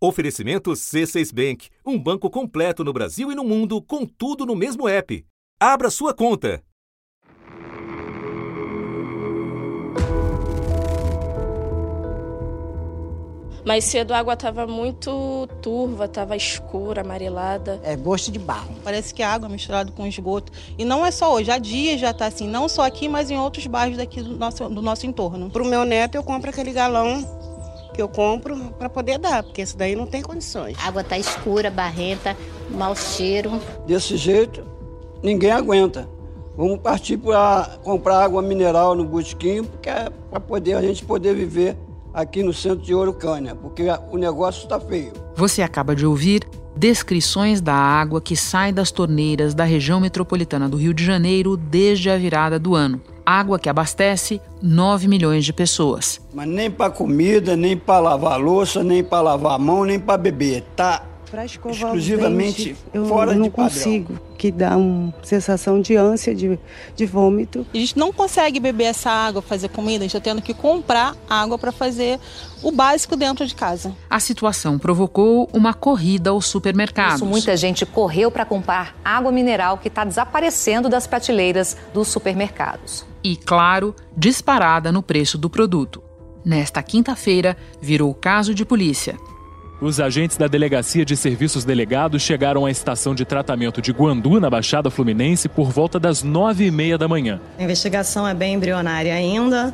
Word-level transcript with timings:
Oferecimento 0.00 0.70
C6 0.70 1.34
Bank, 1.34 1.68
um 1.84 1.98
banco 1.98 2.30
completo 2.30 2.84
no 2.84 2.92
Brasil 2.92 3.32
e 3.32 3.34
no 3.34 3.42
mundo, 3.42 3.82
com 3.82 4.06
tudo 4.06 4.46
no 4.46 4.54
mesmo 4.54 4.88
app. 4.88 5.26
Abra 5.58 5.90
sua 5.90 6.14
conta. 6.14 6.62
Mais 13.66 13.84
cedo 13.84 14.12
a 14.12 14.18
água 14.18 14.34
estava 14.34 14.68
muito 14.68 15.48
turva, 15.60 16.04
estava 16.04 16.36
escura, 16.36 17.00
amarelada. 17.00 17.80
É 17.82 17.96
gosto 17.96 18.30
de 18.30 18.38
barro. 18.38 18.76
Parece 18.84 19.12
que 19.12 19.22
a 19.22 19.30
água 19.30 19.48
é 19.48 19.52
misturada 19.52 19.90
com 19.90 20.06
esgoto. 20.06 20.52
E 20.78 20.84
não 20.84 21.04
é 21.04 21.10
só 21.10 21.34
hoje, 21.34 21.50
há 21.50 21.58
dias 21.58 22.00
já 22.00 22.12
está 22.12 22.26
assim, 22.26 22.46
não 22.46 22.68
só 22.68 22.86
aqui, 22.86 23.08
mas 23.08 23.32
em 23.32 23.36
outros 23.36 23.66
bairros 23.66 23.98
daqui 23.98 24.22
do 24.22 24.38
nosso, 24.38 24.68
do 24.68 24.80
nosso 24.80 25.06
entorno. 25.06 25.50
Para 25.50 25.62
o 25.62 25.66
meu 25.66 25.84
neto, 25.84 26.14
eu 26.14 26.22
compro 26.22 26.50
aquele 26.50 26.72
galão 26.72 27.47
que 27.98 28.02
eu 28.02 28.08
compro 28.08 28.56
para 28.78 28.88
poder 28.88 29.18
dar, 29.18 29.42
porque 29.42 29.60
esse 29.60 29.76
daí 29.76 29.96
não 29.96 30.06
tem 30.06 30.22
condições. 30.22 30.76
A 30.78 30.86
água 30.86 31.00
está 31.00 31.18
escura, 31.18 31.68
barrenta, 31.68 32.36
mau 32.70 32.94
cheiro. 32.94 33.60
Desse 33.88 34.16
jeito, 34.16 34.62
ninguém 35.20 35.50
aguenta. 35.50 36.08
Vamos 36.56 36.78
partir 36.78 37.16
para 37.16 37.76
comprar 37.82 38.22
água 38.22 38.40
mineral 38.40 38.94
no 38.94 39.04
Botequim, 39.04 39.64
porque 39.64 39.90
é 39.90 40.10
para 40.30 40.38
poder 40.38 40.74
a 40.74 40.82
gente 40.82 41.04
poder 41.04 41.34
viver 41.34 41.76
aqui 42.14 42.40
no 42.44 42.52
centro 42.52 42.84
de 42.84 42.94
Orucânia, 42.94 43.56
porque 43.56 43.86
o 44.12 44.16
negócio 44.16 44.62
está 44.62 44.78
feio. 44.78 45.12
Você 45.34 45.60
acaba 45.60 45.96
de 45.96 46.06
ouvir 46.06 46.42
descrições 46.76 47.60
da 47.60 47.74
água 47.74 48.20
que 48.20 48.36
sai 48.36 48.72
das 48.72 48.92
torneiras 48.92 49.54
da 49.54 49.64
região 49.64 49.98
metropolitana 49.98 50.68
do 50.68 50.76
Rio 50.76 50.94
de 50.94 51.04
Janeiro 51.04 51.56
desde 51.56 52.08
a 52.10 52.16
virada 52.16 52.60
do 52.60 52.76
ano. 52.76 53.00
Água 53.30 53.58
que 53.58 53.68
abastece 53.68 54.40
9 54.62 55.06
milhões 55.06 55.44
de 55.44 55.52
pessoas. 55.52 56.18
Mas 56.32 56.48
nem 56.48 56.70
para 56.70 56.90
comida, 56.90 57.54
nem 57.54 57.76
para 57.76 58.00
lavar 58.00 58.40
louça, 58.40 58.82
nem 58.82 59.04
para 59.04 59.20
lavar 59.20 59.52
a 59.52 59.58
mão, 59.58 59.84
nem 59.84 60.00
para 60.00 60.16
beber. 60.16 60.64
Tá 60.74 61.02
para 61.28 61.44
escovar 61.44 61.76
exclusivamente 61.76 62.60
os 62.60 62.66
dentes, 62.66 62.84
eu 62.92 63.06
fora 63.06 63.34
não 63.34 63.44
de 63.44 63.50
padrão. 63.50 63.74
consigo, 63.74 64.20
que 64.36 64.50
dá 64.50 64.76
uma 64.76 65.14
sensação 65.22 65.80
de 65.80 65.96
ânsia, 65.96 66.34
de, 66.34 66.58
de 66.96 67.06
vômito. 67.06 67.66
A 67.72 67.76
gente 67.76 67.98
não 67.98 68.12
consegue 68.12 68.58
beber 68.58 68.84
essa 68.84 69.10
água, 69.10 69.42
fazer 69.42 69.68
comida, 69.68 70.04
a 70.04 70.08
gente 70.08 70.16
está 70.16 70.20
tendo 70.30 70.42
que 70.42 70.54
comprar 70.54 71.16
água 71.28 71.58
para 71.58 71.72
fazer 71.72 72.18
o 72.62 72.72
básico 72.72 73.16
dentro 73.16 73.46
de 73.46 73.54
casa. 73.54 73.94
A 74.08 74.20
situação 74.20 74.78
provocou 74.78 75.48
uma 75.52 75.74
corrida 75.74 76.30
aos 76.30 76.46
supermercados. 76.46 77.16
Isso, 77.16 77.26
muita 77.26 77.56
gente 77.56 77.84
correu 77.86 78.30
para 78.30 78.44
comprar 78.44 78.96
água 79.04 79.30
mineral 79.30 79.78
que 79.78 79.88
está 79.88 80.04
desaparecendo 80.04 80.88
das 80.88 81.06
prateleiras 81.06 81.76
dos 81.92 82.08
supermercados. 82.08 83.06
E, 83.22 83.36
claro, 83.36 83.94
disparada 84.16 84.90
no 84.90 85.02
preço 85.02 85.36
do 85.36 85.50
produto. 85.50 86.02
Nesta 86.44 86.82
quinta-feira, 86.82 87.56
virou 87.80 88.14
caso 88.14 88.54
de 88.54 88.64
polícia. 88.64 89.16
Os 89.80 90.00
agentes 90.00 90.36
da 90.36 90.48
Delegacia 90.48 91.04
de 91.04 91.16
Serviços 91.16 91.64
Delegados 91.64 92.20
chegaram 92.20 92.66
à 92.66 92.70
estação 92.70 93.14
de 93.14 93.24
tratamento 93.24 93.80
de 93.80 93.92
Guandu, 93.92 94.40
na 94.40 94.50
Baixada 94.50 94.90
Fluminense, 94.90 95.48
por 95.48 95.70
volta 95.70 96.00
das 96.00 96.24
nove 96.24 96.66
e 96.66 96.70
meia 96.70 96.98
da 96.98 97.06
manhã. 97.06 97.40
A 97.56 97.62
investigação 97.62 98.26
é 98.26 98.34
bem 98.34 98.54
embrionária 98.54 99.14
ainda. 99.14 99.72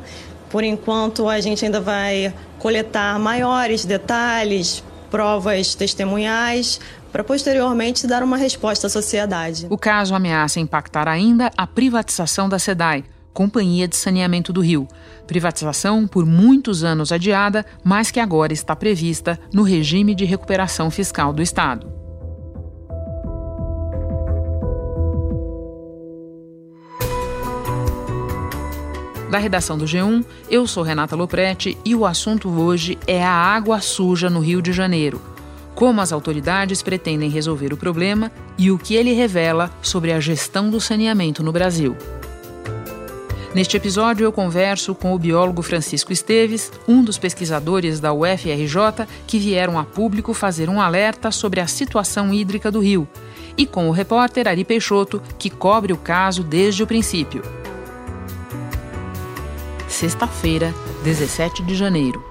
Por 0.51 0.63
enquanto, 0.63 1.27
a 1.27 1.41
gente 1.41 1.65
ainda 1.65 1.81
vai 1.81 2.31
coletar 2.59 3.17
maiores 3.17 3.83
detalhes, 3.83 4.83
provas 5.09 5.73
testemunhais, 5.73 6.79
para 7.11 7.23
posteriormente 7.23 8.05
dar 8.05 8.21
uma 8.21 8.37
resposta 8.37 8.85
à 8.85 8.89
sociedade. 8.91 9.65
O 9.71 9.77
caso 9.77 10.13
ameaça 10.13 10.59
impactar 10.59 11.07
ainda 11.07 11.49
a 11.57 11.65
privatização 11.65 12.47
da 12.47 12.59
SEDAI, 12.59 13.05
Companhia 13.33 13.87
de 13.87 13.95
Saneamento 13.95 14.53
do 14.53 14.61
Rio. 14.61 14.87
Privatização 15.27 16.07
por 16.07 16.25
muitos 16.25 16.83
anos 16.83 17.11
adiada, 17.11 17.65
mas 17.83 18.11
que 18.11 18.19
agora 18.19 18.53
está 18.53 18.75
prevista 18.75 19.39
no 19.53 19.63
regime 19.63 20.13
de 20.13 20.25
recuperação 20.25 20.91
fiscal 20.91 21.33
do 21.33 21.41
Estado. 21.41 21.95
Da 29.35 29.39
redação 29.39 29.77
do 29.77 29.83
G1, 29.83 30.23
eu 30.49 30.65
sou 30.65 30.81
Renata 30.81 31.15
Loprete 31.15 31.77
e 31.83 31.93
o 31.93 32.05
assunto 32.05 32.47
hoje 32.49 32.97
é 33.05 33.21
a 33.21 33.31
água 33.31 33.81
suja 33.81 34.29
no 34.29 34.39
Rio 34.39 34.61
de 34.61 34.71
Janeiro. 34.71 35.19
Como 35.73 35.99
as 35.99 36.13
autoridades 36.13 36.81
pretendem 36.81 37.29
resolver 37.29 37.73
o 37.73 37.77
problema 37.77 38.31
e 38.57 38.71
o 38.71 38.77
que 38.77 38.95
ele 38.95 39.11
revela 39.11 39.69
sobre 39.81 40.13
a 40.13 40.21
gestão 40.21 40.69
do 40.69 40.79
saneamento 40.79 41.43
no 41.43 41.51
Brasil. 41.51 41.97
Neste 43.55 43.77
episódio, 43.77 44.25
eu 44.25 44.33
converso 44.33 44.93
com 44.93 45.15
o 45.15 45.17
biólogo 45.17 45.61
Francisco 45.61 46.11
Esteves, 46.11 46.69
um 46.85 47.01
dos 47.01 47.17
pesquisadores 47.17 48.01
da 48.01 48.11
UFRJ 48.11 49.07
que 49.25 49.39
vieram 49.39 49.79
a 49.79 49.85
público 49.85 50.33
fazer 50.33 50.69
um 50.69 50.81
alerta 50.81 51.31
sobre 51.31 51.61
a 51.61 51.65
situação 51.65 52.33
hídrica 52.33 52.69
do 52.69 52.81
rio, 52.81 53.07
e 53.57 53.65
com 53.65 53.87
o 53.87 53.93
repórter 53.93 54.45
Ari 54.49 54.65
Peixoto, 54.65 55.23
que 55.39 55.49
cobre 55.49 55.93
o 55.93 55.97
caso 55.97 56.43
desde 56.43 56.83
o 56.83 56.87
princípio. 56.87 57.43
Sexta-feira, 59.87 60.75
17 61.05 61.63
de 61.63 61.75
janeiro. 61.75 62.21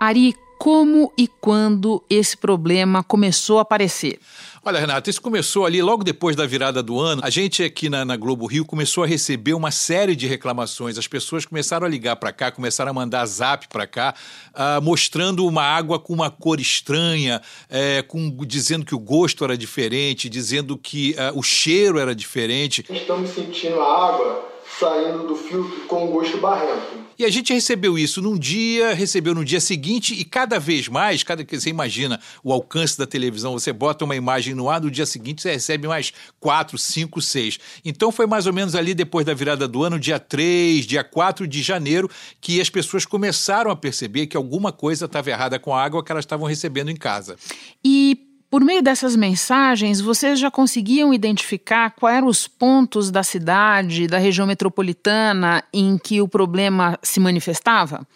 Ari, 0.00 0.34
como 0.56 1.12
e 1.18 1.28
quando 1.28 2.02
esse 2.08 2.38
problema 2.38 3.02
começou 3.02 3.58
a 3.58 3.62
aparecer? 3.62 4.18
Olha, 4.66 4.80
Renato, 4.80 5.10
isso 5.10 5.20
começou 5.20 5.66
ali 5.66 5.82
logo 5.82 6.02
depois 6.02 6.34
da 6.34 6.46
virada 6.46 6.82
do 6.82 6.98
ano. 6.98 7.20
A 7.22 7.28
gente 7.28 7.62
aqui 7.62 7.90
na, 7.90 8.02
na 8.02 8.16
Globo 8.16 8.46
Rio 8.46 8.64
começou 8.64 9.04
a 9.04 9.06
receber 9.06 9.52
uma 9.52 9.70
série 9.70 10.16
de 10.16 10.26
reclamações. 10.26 10.96
As 10.96 11.06
pessoas 11.06 11.44
começaram 11.44 11.86
a 11.86 11.90
ligar 11.90 12.16
para 12.16 12.32
cá, 12.32 12.50
começaram 12.50 12.90
a 12.90 12.94
mandar 12.94 13.26
zap 13.26 13.68
para 13.68 13.86
cá, 13.86 14.14
uh, 14.54 14.80
mostrando 14.80 15.46
uma 15.46 15.62
água 15.62 15.98
com 15.98 16.14
uma 16.14 16.30
cor 16.30 16.58
estranha, 16.58 17.42
é, 17.68 18.00
com, 18.00 18.34
dizendo 18.46 18.86
que 18.86 18.94
o 18.94 18.98
gosto 18.98 19.44
era 19.44 19.54
diferente, 19.54 20.30
dizendo 20.30 20.78
que 20.78 21.14
uh, 21.18 21.38
o 21.38 21.42
cheiro 21.42 21.98
era 21.98 22.14
diferente. 22.14 22.86
Estamos 22.88 23.34
sentindo 23.34 23.78
a 23.82 24.08
água 24.08 24.53
saindo 24.78 25.26
do 25.26 25.36
filtro 25.36 25.80
com 25.86 26.06
gosto 26.08 26.38
barrento. 26.38 27.04
E 27.16 27.24
a 27.24 27.30
gente 27.30 27.52
recebeu 27.52 27.96
isso 27.96 28.20
num 28.20 28.36
dia, 28.36 28.92
recebeu 28.92 29.34
no 29.34 29.44
dia 29.44 29.60
seguinte 29.60 30.14
e 30.14 30.24
cada 30.24 30.58
vez 30.58 30.88
mais, 30.88 31.22
cada 31.22 31.44
que 31.44 31.58
você 31.58 31.70
imagina 31.70 32.20
o 32.42 32.52
alcance 32.52 32.98
da 32.98 33.06
televisão, 33.06 33.52
você 33.52 33.72
bota 33.72 34.04
uma 34.04 34.16
imagem 34.16 34.52
no 34.52 34.68
ar, 34.68 34.80
no 34.80 34.90
dia 34.90 35.06
seguinte 35.06 35.42
você 35.42 35.52
recebe 35.52 35.86
mais 35.86 36.12
quatro, 36.40 36.76
cinco, 36.76 37.22
seis. 37.22 37.58
Então 37.84 38.10
foi 38.10 38.26
mais 38.26 38.46
ou 38.46 38.52
menos 38.52 38.74
ali 38.74 38.94
depois 38.94 39.24
da 39.24 39.32
virada 39.32 39.68
do 39.68 39.84
ano, 39.84 39.98
dia 39.98 40.18
3, 40.18 40.84
dia 40.86 41.04
4 41.04 41.46
de 41.46 41.62
janeiro, 41.62 42.10
que 42.40 42.60
as 42.60 42.68
pessoas 42.68 43.06
começaram 43.06 43.70
a 43.70 43.76
perceber 43.76 44.26
que 44.26 44.36
alguma 44.36 44.72
coisa 44.72 45.04
estava 45.04 45.30
errada 45.30 45.58
com 45.58 45.72
a 45.72 45.82
água 45.82 46.02
que 46.02 46.10
elas 46.10 46.24
estavam 46.24 46.48
recebendo 46.48 46.90
em 46.90 46.96
casa. 46.96 47.36
E 47.84 48.23
por 48.54 48.64
meio 48.64 48.80
dessas 48.80 49.16
mensagens, 49.16 50.00
vocês 50.00 50.38
já 50.38 50.48
conseguiam 50.48 51.12
identificar 51.12 51.90
quais 51.90 52.18
eram 52.18 52.28
os 52.28 52.46
pontos 52.46 53.10
da 53.10 53.24
cidade, 53.24 54.06
da 54.06 54.16
região 54.16 54.46
metropolitana, 54.46 55.64
em 55.72 55.98
que 55.98 56.22
o 56.22 56.28
problema 56.28 56.96
se 57.02 57.18
manifestava? 57.18 58.06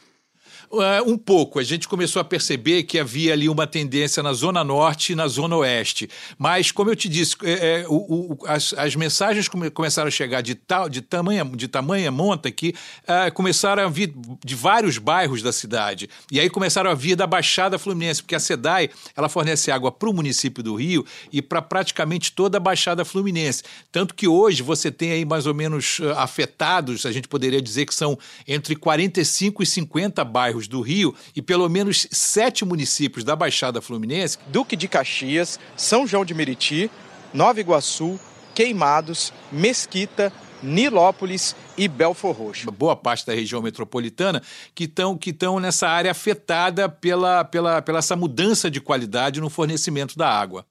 Uh, 0.70 1.10
um 1.10 1.16
pouco. 1.16 1.58
A 1.58 1.62
gente 1.62 1.88
começou 1.88 2.20
a 2.20 2.24
perceber 2.24 2.82
que 2.82 2.98
havia 2.98 3.32
ali 3.32 3.48
uma 3.48 3.66
tendência 3.66 4.22
na 4.22 4.34
Zona 4.34 4.62
Norte 4.62 5.12
e 5.12 5.16
na 5.16 5.26
Zona 5.26 5.56
Oeste. 5.56 6.10
Mas, 6.36 6.70
como 6.70 6.90
eu 6.90 6.96
te 6.96 7.08
disse, 7.08 7.36
é, 7.42 7.80
é, 7.80 7.84
o, 7.88 7.94
o, 8.34 8.38
as, 8.46 8.74
as, 8.74 8.94
mensagens 8.94 9.48
come, 9.48 9.70
começaram 9.70 10.08
a 10.08 10.10
chegar 10.10 10.42
de, 10.42 10.54
tal, 10.54 10.86
de, 10.90 11.00
tamanha, 11.00 11.42
de 11.42 11.68
tamanha 11.68 12.10
monta 12.10 12.50
que 12.50 12.74
uh, 13.04 13.32
começaram 13.32 13.82
a 13.82 13.88
vir 13.88 14.12
de 14.44 14.54
vários 14.54 14.98
bairros 14.98 15.40
da 15.40 15.52
cidade. 15.52 16.08
E 16.30 16.38
aí 16.38 16.50
começaram 16.50 16.90
a 16.90 16.94
vir 16.94 17.16
da 17.16 17.26
Baixada 17.26 17.78
Fluminense, 17.78 18.22
porque 18.22 18.34
a 18.34 18.40
SEDAI 18.40 18.90
ela 19.16 19.30
fornece 19.30 19.70
água 19.70 19.90
para 19.90 20.10
o 20.10 20.12
município 20.12 20.62
do 20.62 20.74
Rio 20.74 21.02
e 21.32 21.40
para 21.40 21.62
praticamente 21.62 22.32
toda 22.32 22.58
a 22.58 22.60
Baixada 22.60 23.06
Fluminense. 23.06 23.62
Tanto 23.90 24.14
que 24.14 24.28
hoje 24.28 24.62
você 24.62 24.90
tem 24.90 25.12
aí 25.12 25.24
mais 25.24 25.46
ou 25.46 25.54
menos 25.54 25.98
uh, 26.00 26.10
afetados, 26.10 27.06
a 27.06 27.12
gente 27.12 27.26
poderia 27.26 27.62
dizer 27.62 27.86
que 27.86 27.94
são 27.94 28.18
entre 28.46 28.76
45 28.76 29.62
e 29.62 29.66
50 29.66 30.22
bairros 30.24 30.57
do 30.66 30.80
Rio 30.80 31.14
e 31.36 31.42
pelo 31.42 31.68
menos 31.68 32.08
sete 32.10 32.64
municípios 32.64 33.24
da 33.24 33.36
Baixada 33.36 33.80
Fluminense. 33.80 34.38
Duque 34.48 34.74
de 34.74 34.88
Caxias, 34.88 35.60
São 35.76 36.06
João 36.06 36.24
de 36.24 36.34
Meriti, 36.34 36.90
Nova 37.32 37.60
Iguaçu, 37.60 38.18
Queimados, 38.54 39.32
Mesquita, 39.52 40.32
Nilópolis 40.62 41.54
e 41.76 41.86
Belfor 41.86 42.34
Roxo. 42.34 42.70
Boa 42.70 42.96
parte 42.96 43.24
da 43.26 43.32
região 43.32 43.62
metropolitana 43.62 44.42
que 44.74 44.84
estão 44.84 45.16
que 45.16 45.34
nessa 45.60 45.88
área 45.88 46.10
afetada 46.10 46.88
pela, 46.88 47.44
pela, 47.44 47.80
pela 47.80 47.98
essa 47.98 48.16
mudança 48.16 48.70
de 48.70 48.80
qualidade 48.80 49.40
no 49.40 49.48
fornecimento 49.48 50.16
da 50.16 50.28
água. 50.28 50.66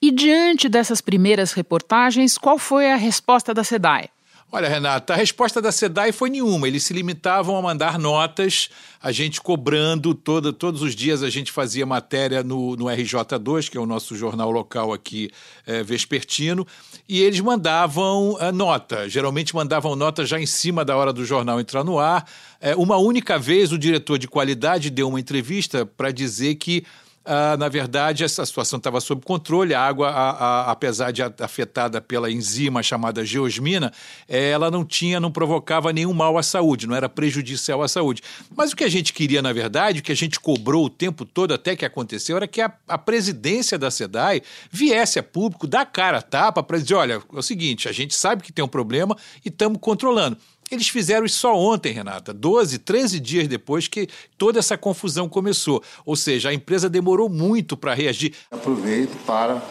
E 0.00 0.10
diante 0.10 0.68
dessas 0.68 1.00
primeiras 1.00 1.52
reportagens, 1.52 2.38
qual 2.38 2.58
foi 2.58 2.90
a 2.90 2.96
resposta 2.96 3.52
da 3.52 3.64
SEDAI? 3.64 4.08
Olha, 4.54 4.68
Renata, 4.68 5.14
a 5.14 5.16
resposta 5.16 5.62
da 5.62 5.72
SEDAI 5.72 6.12
foi 6.12 6.28
nenhuma. 6.28 6.68
Eles 6.68 6.82
se 6.82 6.92
limitavam 6.92 7.56
a 7.56 7.62
mandar 7.62 7.98
notas, 7.98 8.68
a 9.02 9.10
gente 9.10 9.40
cobrando 9.40 10.14
todo, 10.14 10.52
todos 10.52 10.82
os 10.82 10.94
dias. 10.94 11.22
A 11.22 11.30
gente 11.30 11.50
fazia 11.50 11.86
matéria 11.86 12.42
no, 12.42 12.76
no 12.76 12.84
RJ2, 12.84 13.70
que 13.70 13.78
é 13.78 13.80
o 13.80 13.86
nosso 13.86 14.14
jornal 14.14 14.50
local 14.50 14.92
aqui, 14.92 15.30
é, 15.66 15.82
vespertino, 15.82 16.66
e 17.08 17.22
eles 17.22 17.40
mandavam 17.40 18.36
a 18.38 18.52
nota. 18.52 19.08
Geralmente 19.08 19.54
mandavam 19.54 19.96
nota 19.96 20.26
já 20.26 20.38
em 20.38 20.44
cima 20.44 20.84
da 20.84 20.94
hora 20.98 21.14
do 21.14 21.24
jornal 21.24 21.58
entrar 21.58 21.82
no 21.82 21.98
ar. 21.98 22.28
É, 22.60 22.76
uma 22.76 22.98
única 22.98 23.38
vez 23.38 23.72
o 23.72 23.78
diretor 23.78 24.18
de 24.18 24.28
qualidade 24.28 24.90
deu 24.90 25.08
uma 25.08 25.18
entrevista 25.18 25.86
para 25.86 26.12
dizer 26.12 26.56
que 26.56 26.84
Uh, 27.24 27.56
na 27.56 27.68
verdade, 27.68 28.24
essa 28.24 28.44
situação 28.44 28.78
estava 28.78 29.00
sob 29.00 29.24
controle. 29.24 29.74
A 29.74 29.80
água, 29.80 30.08
a, 30.08 30.30
a, 30.30 30.70
apesar 30.72 31.12
de 31.12 31.22
afetada 31.22 32.00
pela 32.00 32.30
enzima 32.30 32.82
chamada 32.82 33.24
geosmina, 33.24 33.92
ela 34.28 34.70
não 34.70 34.84
tinha, 34.84 35.20
não 35.20 35.30
provocava 35.30 35.92
nenhum 35.92 36.12
mal 36.12 36.36
à 36.36 36.42
saúde, 36.42 36.86
não 36.86 36.96
era 36.96 37.08
prejudicial 37.08 37.80
à 37.80 37.86
saúde. 37.86 38.22
Mas 38.56 38.72
o 38.72 38.76
que 38.76 38.82
a 38.82 38.88
gente 38.88 39.12
queria, 39.12 39.40
na 39.40 39.52
verdade, 39.52 40.00
o 40.00 40.02
que 40.02 40.10
a 40.10 40.16
gente 40.16 40.40
cobrou 40.40 40.86
o 40.86 40.90
tempo 40.90 41.24
todo 41.24 41.54
até 41.54 41.76
que 41.76 41.84
aconteceu, 41.84 42.36
era 42.36 42.48
que 42.48 42.60
a, 42.60 42.72
a 42.88 42.98
presidência 42.98 43.78
da 43.78 43.90
SEDAI 43.90 44.42
viesse 44.70 45.18
a 45.18 45.22
público, 45.22 45.66
dar 45.66 45.86
cara 45.86 46.18
a 46.18 46.22
tapa 46.22 46.60
para 46.60 46.78
dizer: 46.78 46.94
olha, 46.94 47.14
é 47.14 47.38
o 47.38 47.42
seguinte, 47.42 47.88
a 47.88 47.92
gente 47.92 48.16
sabe 48.16 48.42
que 48.42 48.52
tem 48.52 48.64
um 48.64 48.68
problema 48.68 49.16
e 49.44 49.48
estamos 49.48 49.78
controlando. 49.80 50.36
Eles 50.72 50.88
fizeram 50.88 51.26
isso 51.26 51.36
só 51.36 51.54
ontem, 51.54 51.92
Renata, 51.92 52.32
12, 52.32 52.78
13 52.78 53.20
dias 53.20 53.46
depois 53.46 53.86
que 53.86 54.08
toda 54.38 54.58
essa 54.58 54.78
confusão 54.78 55.28
começou. 55.28 55.82
Ou 56.06 56.16
seja, 56.16 56.48
a 56.48 56.54
empresa 56.54 56.88
demorou 56.88 57.28
muito 57.28 57.76
para 57.76 57.92
reagir. 57.92 58.32
Aproveito 58.50 59.14
para 59.26 59.62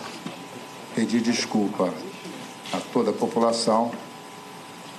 pedir 0.94 1.21
desculpa 1.21 1.92
a 2.71 2.77
toda 2.94 3.09
a 3.09 3.13
população 3.13 3.92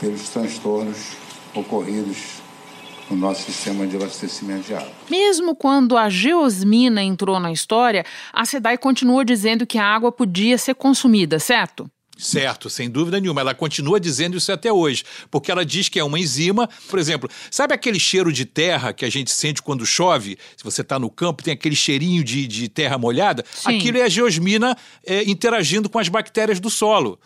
pelos 0.00 0.28
transtornos 0.30 1.12
ocorridos 1.54 2.42
no 3.08 3.16
nosso 3.16 3.42
sistema 3.42 3.86
de 3.86 3.94
abastecimento 3.94 4.66
de 4.66 4.74
água. 4.74 4.90
Mesmo 5.08 5.54
quando 5.54 5.96
a 5.96 6.08
geosmina 6.08 7.00
entrou 7.00 7.38
na 7.38 7.52
história, 7.52 8.04
a 8.32 8.44
SEDAI 8.44 8.76
continuou 8.76 9.22
dizendo 9.22 9.64
que 9.64 9.78
a 9.78 9.84
água 9.84 10.10
podia 10.10 10.58
ser 10.58 10.74
consumida, 10.74 11.38
certo? 11.38 11.88
Certo, 12.22 12.70
sem 12.70 12.88
dúvida 12.88 13.20
nenhuma. 13.20 13.40
Ela 13.40 13.52
continua 13.52 13.98
dizendo 13.98 14.36
isso 14.36 14.52
até 14.52 14.72
hoje, 14.72 15.02
porque 15.28 15.50
ela 15.50 15.66
diz 15.66 15.88
que 15.88 15.98
é 15.98 16.04
uma 16.04 16.20
enzima. 16.20 16.68
Por 16.88 16.98
exemplo, 16.98 17.28
sabe 17.50 17.74
aquele 17.74 17.98
cheiro 17.98 18.32
de 18.32 18.44
terra 18.44 18.92
que 18.92 19.04
a 19.04 19.10
gente 19.10 19.32
sente 19.32 19.60
quando 19.60 19.84
chove? 19.84 20.38
Se 20.56 20.62
você 20.62 20.82
está 20.82 21.00
no 21.00 21.10
campo, 21.10 21.42
tem 21.42 21.52
aquele 21.52 21.74
cheirinho 21.74 22.22
de, 22.22 22.46
de 22.46 22.68
terra 22.68 22.96
molhada? 22.96 23.44
Sim. 23.52 23.76
Aquilo 23.76 23.98
é 23.98 24.02
a 24.02 24.08
geosmina 24.08 24.76
é, 25.04 25.28
interagindo 25.28 25.90
com 25.90 25.98
as 25.98 26.08
bactérias 26.08 26.60
do 26.60 26.70
solo. 26.70 27.18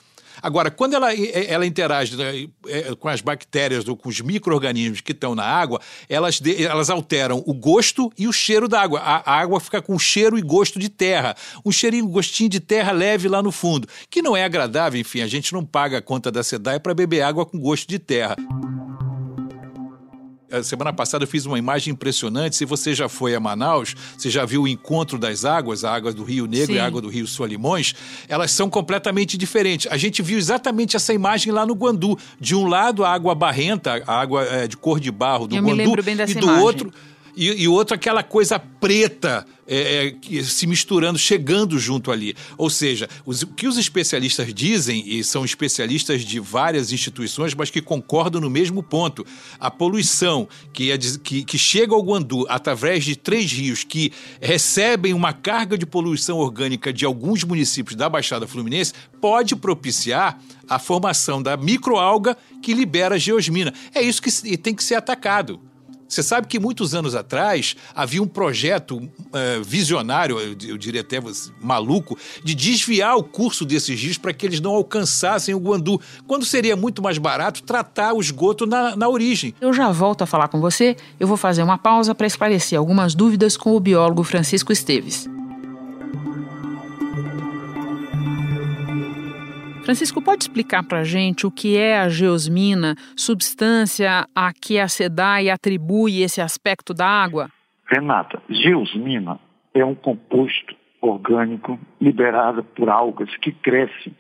Agora, 0.46 0.70
quando 0.70 0.94
ela, 0.94 1.12
ela 1.12 1.66
interage 1.66 2.16
né, 2.16 2.46
é, 2.68 2.94
com 2.94 3.08
as 3.08 3.20
bactérias 3.20 3.88
ou 3.88 3.96
com 3.96 4.08
os 4.08 4.20
micro-organismos 4.20 5.00
que 5.00 5.10
estão 5.10 5.34
na 5.34 5.42
água, 5.42 5.80
elas, 6.08 6.40
elas 6.56 6.88
alteram 6.88 7.42
o 7.44 7.52
gosto 7.52 8.12
e 8.16 8.28
o 8.28 8.32
cheiro 8.32 8.68
da 8.68 8.80
água. 8.80 9.00
A, 9.00 9.28
a 9.28 9.40
água 9.40 9.58
fica 9.58 9.82
com 9.82 9.98
cheiro 9.98 10.38
e 10.38 10.42
gosto 10.42 10.78
de 10.78 10.88
terra. 10.88 11.34
Um 11.64 11.72
cheirinho, 11.72 12.04
um 12.04 12.10
gostinho 12.10 12.48
de 12.48 12.60
terra 12.60 12.92
leve 12.92 13.26
lá 13.26 13.42
no 13.42 13.50
fundo, 13.50 13.88
que 14.08 14.22
não 14.22 14.36
é 14.36 14.44
agradável, 14.44 15.00
enfim, 15.00 15.20
a 15.20 15.26
gente 15.26 15.52
não 15.52 15.64
paga 15.64 15.98
a 15.98 16.02
conta 16.02 16.30
da 16.30 16.44
SEDAI 16.44 16.78
para 16.78 16.94
beber 16.94 17.22
água 17.22 17.44
com 17.44 17.58
gosto 17.58 17.88
de 17.88 17.98
terra. 17.98 18.36
A 20.50 20.62
semana 20.62 20.92
passada 20.92 21.24
eu 21.24 21.28
fiz 21.28 21.44
uma 21.44 21.58
imagem 21.58 21.92
impressionante. 21.92 22.56
Se 22.56 22.64
você 22.64 22.94
já 22.94 23.08
foi 23.08 23.34
a 23.34 23.40
Manaus, 23.40 23.94
você 24.16 24.30
já 24.30 24.44
viu 24.44 24.62
o 24.62 24.68
encontro 24.68 25.18
das 25.18 25.44
águas, 25.44 25.84
a 25.84 25.92
água 25.92 26.12
do 26.12 26.22
Rio 26.22 26.46
Negro 26.46 26.66
Sim. 26.66 26.74
e 26.74 26.78
a 26.78 26.86
água 26.86 27.00
do 27.00 27.08
Rio 27.08 27.26
Solimões, 27.26 27.94
elas 28.28 28.52
são 28.52 28.70
completamente 28.70 29.36
diferentes. 29.36 29.90
A 29.90 29.96
gente 29.96 30.22
viu 30.22 30.38
exatamente 30.38 30.96
essa 30.96 31.12
imagem 31.12 31.52
lá 31.52 31.66
no 31.66 31.74
Guandu. 31.74 32.16
De 32.40 32.54
um 32.54 32.66
lado, 32.66 33.04
a 33.04 33.12
água 33.12 33.34
barrenta, 33.34 34.02
a 34.06 34.20
água 34.20 34.44
é, 34.44 34.68
de 34.68 34.76
cor 34.76 35.00
de 35.00 35.10
barro 35.10 35.46
do 35.48 35.56
eu 35.56 35.62
Guandu, 35.62 35.82
e 35.82 36.34
do 36.34 36.46
imagem. 36.46 36.62
outro 36.62 36.92
e, 37.36 37.62
e 37.62 37.68
outro 37.68 37.94
aquela 37.94 38.22
coisa 38.22 38.58
preta 38.58 39.46
é, 39.68 40.14
é, 40.32 40.42
se 40.42 40.66
misturando, 40.66 41.18
chegando 41.18 41.78
junto 41.78 42.10
ali. 42.10 42.34
Ou 42.56 42.70
seja, 42.70 43.08
os, 43.24 43.42
o 43.42 43.48
que 43.48 43.66
os 43.66 43.76
especialistas 43.76 44.54
dizem, 44.54 45.02
e 45.06 45.22
são 45.24 45.44
especialistas 45.44 46.22
de 46.22 46.38
várias 46.38 46.92
instituições, 46.92 47.54
mas 47.54 47.68
que 47.68 47.82
concordam 47.82 48.40
no 48.40 48.48
mesmo 48.48 48.82
ponto, 48.82 49.26
a 49.58 49.70
poluição 49.70 50.48
que, 50.72 50.90
é, 50.90 50.98
que, 50.98 51.44
que 51.44 51.58
chega 51.58 51.94
ao 51.94 52.02
Guandu 52.02 52.46
através 52.48 53.04
de 53.04 53.16
três 53.16 53.52
rios 53.52 53.84
que 53.84 54.12
recebem 54.40 55.12
uma 55.12 55.32
carga 55.32 55.76
de 55.76 55.84
poluição 55.84 56.38
orgânica 56.38 56.92
de 56.92 57.04
alguns 57.04 57.44
municípios 57.44 57.96
da 57.96 58.08
Baixada 58.08 58.46
Fluminense 58.46 58.92
pode 59.20 59.56
propiciar 59.56 60.40
a 60.68 60.78
formação 60.78 61.42
da 61.42 61.56
microalga 61.56 62.36
que 62.62 62.72
libera 62.72 63.18
geosmina. 63.18 63.74
É 63.94 64.00
isso 64.00 64.22
que 64.22 64.56
tem 64.56 64.74
que 64.74 64.82
ser 64.82 64.94
atacado. 64.94 65.60
Você 66.08 66.22
sabe 66.22 66.46
que 66.46 66.58
muitos 66.58 66.94
anos 66.94 67.14
atrás 67.14 67.76
havia 67.94 68.22
um 68.22 68.26
projeto 68.26 68.98
uh, 68.98 69.62
visionário, 69.64 70.38
eu, 70.38 70.56
eu, 70.66 70.78
diria 70.78 71.00
até 71.00 71.20
maluco, 71.60 72.16
de 72.44 72.54
desviar 72.54 73.16
o 73.16 73.22
curso 73.22 73.64
desses 73.64 74.00
rios 74.00 74.18
para 74.18 74.32
que 74.32 74.46
eles 74.46 74.60
não 74.60 74.72
alcançassem 74.72 75.54
o 75.54 75.58
Guandu, 75.58 76.00
quando 76.26 76.44
seria 76.44 76.76
muito 76.76 77.02
mais 77.02 77.18
barato 77.18 77.62
tratar 77.62 78.12
o 78.12 78.20
esgoto 78.20 78.66
na, 78.66 78.94
na 78.94 79.08
origem. 79.08 79.54
Eu 79.60 79.72
já 79.72 79.90
volto 79.90 80.22
a 80.22 80.26
falar 80.26 80.48
com 80.48 80.60
você, 80.60 80.96
eu 81.18 81.26
vou 81.26 81.36
fazer 81.36 81.62
uma 81.62 81.78
pausa 81.78 82.14
para 82.14 82.26
esclarecer 82.26 82.78
algumas 82.78 83.14
dúvidas 83.14 83.56
com 83.56 83.74
o 83.74 83.80
biólogo 83.80 84.22
Francisco 84.22 84.72
Esteves. 84.72 85.28
Francisco, 89.86 90.20
pode 90.20 90.42
explicar 90.42 90.82
para 90.82 90.98
a 90.98 91.04
gente 91.04 91.46
o 91.46 91.50
que 91.50 91.78
é 91.78 92.00
a 92.00 92.08
geosmina, 92.08 92.96
substância 93.16 94.26
a 94.34 94.52
que 94.52 94.80
a 94.80 94.88
SEDAI 94.88 95.48
atribui 95.48 96.22
esse 96.22 96.40
aspecto 96.40 96.92
da 96.92 97.06
água? 97.06 97.48
Renata, 97.88 98.42
geosmina 98.50 99.38
é 99.72 99.84
um 99.84 99.94
composto 99.94 100.74
orgânico 101.00 101.78
liberado 102.00 102.64
por 102.64 102.88
algas 102.88 103.30
que 103.36 103.52
crescem 103.52 104.12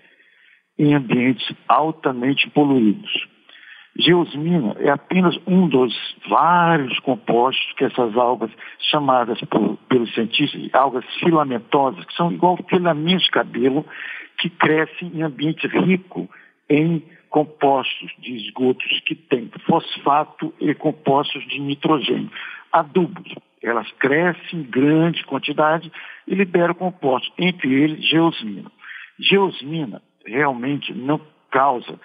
em 0.78 0.94
ambientes 0.94 1.52
altamente 1.66 2.48
poluídos. 2.50 3.26
Geosmina 3.98 4.76
é 4.78 4.90
apenas 4.90 5.36
um 5.48 5.66
dos 5.66 5.92
vários 6.28 6.96
compostos 7.00 7.72
que 7.76 7.86
essas 7.86 8.16
algas, 8.16 8.52
chamadas 8.78 9.40
pelos 9.88 10.14
cientistas 10.14 10.62
de 10.62 10.70
algas 10.72 11.04
filamentosas, 11.18 12.04
que 12.04 12.14
são 12.14 12.30
igual 12.30 12.56
filamentos 12.68 13.24
de 13.24 13.30
cabelo, 13.32 13.84
que 14.38 14.50
crescem 14.50 15.12
em 15.14 15.22
ambiente 15.22 15.66
rico 15.66 16.28
em 16.68 17.02
compostos 17.28 18.10
de 18.18 18.36
esgotos 18.36 19.00
que 19.00 19.14
têm 19.14 19.50
fosfato 19.66 20.54
e 20.60 20.74
compostos 20.74 21.46
de 21.48 21.60
nitrogênio, 21.60 22.30
adubos. 22.72 23.34
Elas 23.62 23.90
crescem 23.92 24.60
em 24.60 24.62
grande 24.62 25.24
quantidade 25.24 25.90
e 26.26 26.34
liberam 26.34 26.74
compostos, 26.74 27.32
entre 27.38 27.72
eles 27.72 28.08
geosmina. 28.08 28.70
Geosmina 29.18 30.02
realmente 30.24 30.92
não 30.94 31.20
causa 31.50 31.98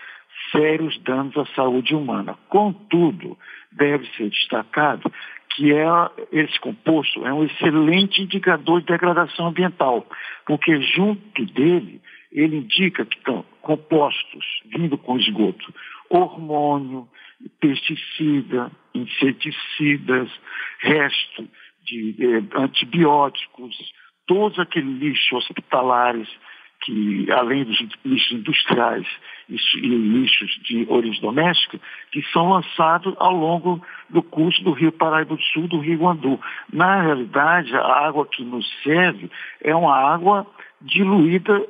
sérios 0.51 0.97
danos 1.03 1.37
à 1.37 1.45
saúde 1.55 1.93
humana. 1.93 2.37
Contudo, 2.49 3.37
deve 3.71 4.07
ser 4.15 4.29
destacado 4.29 5.11
que 5.55 5.73
é, 5.73 5.85
esse 6.31 6.59
composto 6.59 7.25
é 7.25 7.33
um 7.33 7.43
excelente 7.43 8.21
indicador 8.21 8.79
de 8.79 8.87
degradação 8.87 9.47
ambiental, 9.47 10.05
porque 10.45 10.81
junto 10.81 11.45
dele 11.45 12.01
ele 12.31 12.57
indica 12.57 13.05
que 13.05 13.17
estão 13.17 13.45
compostos 13.61 14.45
vindo 14.65 14.97
com 14.97 15.17
esgoto, 15.17 15.73
hormônio, 16.09 17.07
pesticida, 17.59 18.71
inseticidas, 18.93 20.29
resto 20.79 21.47
de 21.83 22.15
eh, 22.19 22.43
antibióticos, 22.57 23.75
todos 24.27 24.57
aqueles 24.59 24.99
lixos 24.99 25.31
hospitalares 25.31 26.27
que, 26.83 27.31
além 27.31 27.63
dos 27.63 27.79
lixos 28.03 28.31
industriais 28.31 29.07
e 29.49 29.87
lixos 29.87 30.49
de 30.63 30.85
origem 30.89 31.21
doméstica, 31.21 31.79
que 32.11 32.21
são 32.31 32.49
lançados 32.49 33.13
ao 33.17 33.35
longo 33.35 33.81
do 34.09 34.23
curso 34.23 34.63
do 34.63 34.71
Rio 34.71 34.91
Paraíba 34.91 35.35
do 35.35 35.41
Sul, 35.41 35.67
do 35.67 35.79
Rio 35.79 35.99
Guandu. 35.99 36.39
Na 36.71 37.01
realidade, 37.01 37.75
a 37.75 38.07
água 38.07 38.25
que 38.25 38.43
nos 38.43 38.65
serve 38.83 39.29
é 39.61 39.75
uma 39.75 39.95
água 39.95 40.47
diluída, 40.81 41.61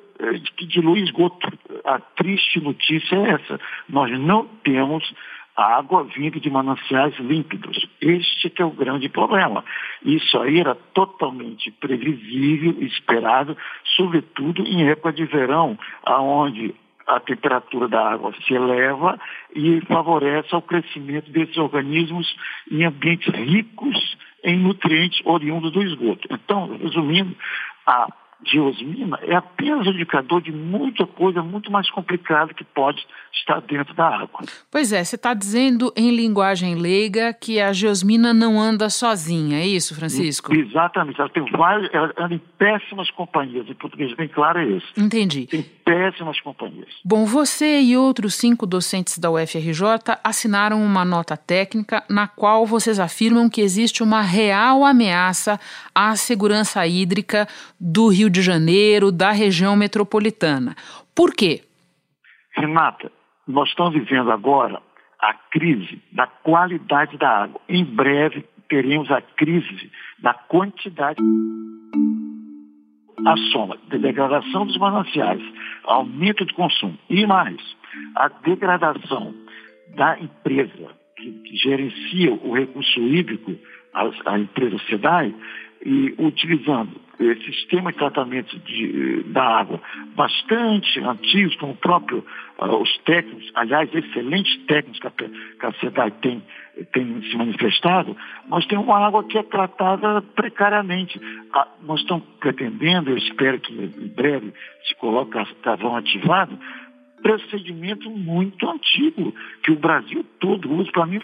que 0.57 0.65
dilui 0.65 1.01
esgoto. 1.01 1.51
A 1.85 1.99
triste 1.99 2.59
notícia 2.59 3.15
é 3.15 3.31
essa. 3.31 3.59
Nós 3.89 4.11
não 4.19 4.45
temos 4.63 5.13
água 5.55 6.03
vinda 6.03 6.39
de 6.39 6.49
mananciais 6.49 7.17
límpidos. 7.19 7.87
Este 7.99 8.51
é 8.57 8.65
o 8.65 8.71
grande 8.71 9.09
problema. 9.09 9.63
Isso 10.03 10.39
aí 10.39 10.59
era 10.59 10.75
totalmente 10.75 11.71
previsível, 11.71 12.75
esperado, 12.81 13.57
sobretudo 13.95 14.63
em 14.65 14.89
época 14.89 15.13
de 15.13 15.25
verão, 15.25 15.77
aonde 16.03 16.73
a 17.07 17.19
temperatura 17.19 17.87
da 17.87 18.13
água 18.13 18.33
se 18.45 18.53
eleva 18.53 19.19
e 19.53 19.81
favorece 19.81 20.55
o 20.55 20.61
crescimento 20.61 21.29
desses 21.31 21.57
organismos 21.57 22.35
em 22.71 22.85
ambientes 22.85 23.33
ricos 23.33 24.17
em 24.43 24.57
nutrientes 24.57 25.19
oriundos 25.25 25.71
do 25.71 25.83
esgoto. 25.83 26.27
Então, 26.31 26.77
resumindo, 26.77 27.35
a 27.85 28.07
geosmina 28.43 29.19
é 29.21 29.35
apenas 29.35 29.87
um 29.87 29.91
indicador 29.91 30.41
de 30.41 30.51
muita 30.51 31.05
coisa 31.05 31.41
muito 31.41 31.71
mais 31.71 31.89
complicada 31.89 32.53
que 32.53 32.63
pode 32.63 33.05
estar 33.33 33.61
dentro 33.61 33.93
da 33.93 34.07
água. 34.07 34.41
Pois 34.69 34.91
é, 34.91 35.03
você 35.03 35.15
está 35.15 35.33
dizendo 35.33 35.93
em 35.95 36.11
linguagem 36.11 36.75
leiga 36.75 37.33
que 37.33 37.59
a 37.59 37.71
geosmina 37.71 38.33
não 38.33 38.59
anda 38.59 38.89
sozinha, 38.89 39.59
é 39.59 39.65
isso, 39.65 39.95
Francisco? 39.95 40.53
Exatamente, 40.53 41.19
ela 41.19 41.29
tem 41.29 41.45
várias, 41.51 41.93
ela 41.93 42.13
anda 42.17 42.35
em 42.35 42.41
péssimas 42.57 43.09
companhias, 43.11 43.67
em 43.69 43.73
português 43.73 44.13
bem 44.15 44.27
claro 44.27 44.59
é 44.59 44.65
isso. 44.65 44.87
Entendi. 44.97 45.45
Tem 45.47 45.63
péssimas 45.85 46.39
companhias. 46.41 46.89
Bom, 47.05 47.25
você 47.25 47.81
e 47.81 47.95
outros 47.95 48.35
cinco 48.35 48.65
docentes 48.65 49.17
da 49.17 49.31
UFRJ 49.31 50.17
assinaram 50.23 50.83
uma 50.83 51.05
nota 51.05 51.37
técnica 51.37 52.03
na 52.09 52.27
qual 52.27 52.65
vocês 52.65 52.99
afirmam 52.99 53.49
que 53.49 53.61
existe 53.61 54.03
uma 54.03 54.21
real 54.21 54.83
ameaça 54.83 55.59
à 55.93 56.15
segurança 56.15 56.85
hídrica 56.85 57.47
do 57.79 58.07
Rio 58.07 58.30
de 58.31 58.41
Janeiro, 58.41 59.11
da 59.11 59.31
região 59.31 59.75
metropolitana. 59.75 60.75
Por 61.15 61.33
quê? 61.33 61.61
Renata, 62.55 63.11
nós 63.47 63.69
estamos 63.69 63.93
vivendo 63.93 64.31
agora 64.31 64.81
a 65.19 65.33
crise 65.33 66.01
da 66.11 66.25
qualidade 66.27 67.17
da 67.17 67.43
água. 67.43 67.61
Em 67.69 67.83
breve 67.83 68.43
teremos 68.69 69.11
a 69.11 69.21
crise 69.21 69.91
da 70.19 70.33
quantidade. 70.33 71.21
A 73.25 73.37
soma 73.51 73.77
de 73.89 73.99
degradação 73.99 74.65
dos 74.65 74.77
mananciais, 74.77 75.41
aumento 75.83 76.43
de 76.43 76.53
consumo 76.53 76.97
e 77.07 77.27
mais, 77.27 77.61
a 78.15 78.29
degradação 78.29 79.33
da 79.95 80.19
empresa 80.19 80.89
que, 81.17 81.55
gerencia 81.55 82.33
o 82.33 82.55
recurso 82.55 82.99
hídrico, 82.99 83.55
a, 83.93 84.33
a 84.33 84.39
empresa 84.39 84.79
SEDAI, 84.89 85.35
e 85.83 86.13
utilizando 86.17 86.99
sistema 87.45 87.91
de 87.91 87.97
tratamento 87.97 88.57
de, 88.59 89.23
da 89.27 89.43
água 89.43 89.79
bastante 90.15 90.99
antigos, 90.99 91.55
como 91.55 91.75
próprio 91.75 92.25
uh, 92.59 92.75
os 92.81 92.97
técnicos, 92.99 93.51
aliás, 93.53 93.93
excelentes 93.93 94.57
técnicos 94.65 94.99
que 94.99 95.07
a, 95.07 95.71
que 95.71 96.21
tem, 96.21 96.43
tem 96.91 97.21
se 97.23 97.37
manifestado, 97.37 98.15
nós 98.47 98.65
temos 98.65 98.85
uma 98.85 99.05
água 99.05 99.23
que 99.23 99.37
é 99.37 99.43
tratada 99.43 100.21
precariamente. 100.21 101.19
Ah, 101.53 101.67
nós 101.83 102.01
estamos 102.01 102.25
pretendendo, 102.39 103.11
eu 103.11 103.17
espero 103.17 103.59
que 103.59 103.73
em 103.73 104.07
breve 104.07 104.53
se 104.87 104.95
coloque 104.95 105.37
carvão 105.61 105.95
ativado, 105.95 106.57
procedimento 107.21 108.09
muito 108.09 108.67
antigo, 108.67 109.33
que 109.63 109.71
o 109.71 109.79
Brasil 109.79 110.25
todo 110.39 110.71
usa. 110.71 110.91
Para 110.91 111.05
mim, 111.05 111.21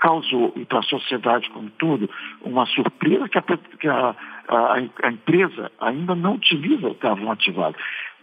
causou, 0.00 0.52
e 0.56 0.64
para 0.64 0.80
a 0.80 0.82
sociedade 0.82 1.48
como 1.50 1.70
todo, 1.70 2.08
uma 2.42 2.66
surpresa 2.66 3.28
que 3.28 3.38
a, 3.38 3.42
que 3.80 3.88
a, 3.88 4.16
a, 4.48 4.74
a 5.04 5.10
empresa 5.10 5.70
ainda 5.80 6.14
não 6.14 6.34
utiliza 6.34 6.88
o 6.88 6.94
carvão 6.94 7.30
ativado. 7.30 7.76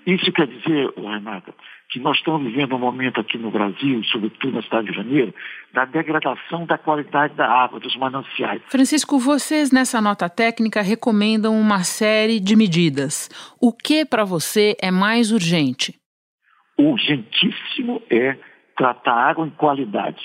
Isso 0.06 0.32
quer 0.34 0.48
dizer, 0.48 0.92
Renata, 0.98 1.53
que 1.89 2.00
nós 2.00 2.18
estamos 2.18 2.44
vivendo 2.44 2.75
um 2.75 2.80
momento 2.80 3.22
aqui 3.22 3.38
no 3.38 3.51
Brasil, 3.51 4.03
sobretudo 4.06 4.56
na 4.56 4.62
cidade 4.63 4.88
de 4.88 4.96
Janeiro, 4.96 5.34
da 5.74 5.86
degradação 5.86 6.65
da 6.65 6.77
qualidade 6.77 7.36
da 7.36 7.48
água, 7.48 7.80
dos 7.80 7.96
mananciais. 7.96 8.62
Francisco, 8.68 9.18
vocês 9.18 9.72
nessa 9.72 10.01
nota 10.01 10.27
técnica 10.27 10.82
recomendam 10.82 11.56
uma 11.60 11.84
série 11.84 12.39
de 12.39 12.56
medidas. 12.56 13.30
O 13.62 13.72
que 13.72 14.06
para 14.06 14.25
você 14.25 14.75
é 14.82 14.92
mais 14.92 15.32
urgente? 15.32 15.94
Urgentíssimo 16.77 18.01
é 18.10 18.38
tratar 18.75 19.13
a 19.13 19.30
água 19.30 19.46
em 19.46 19.51
qualidade 19.51 20.20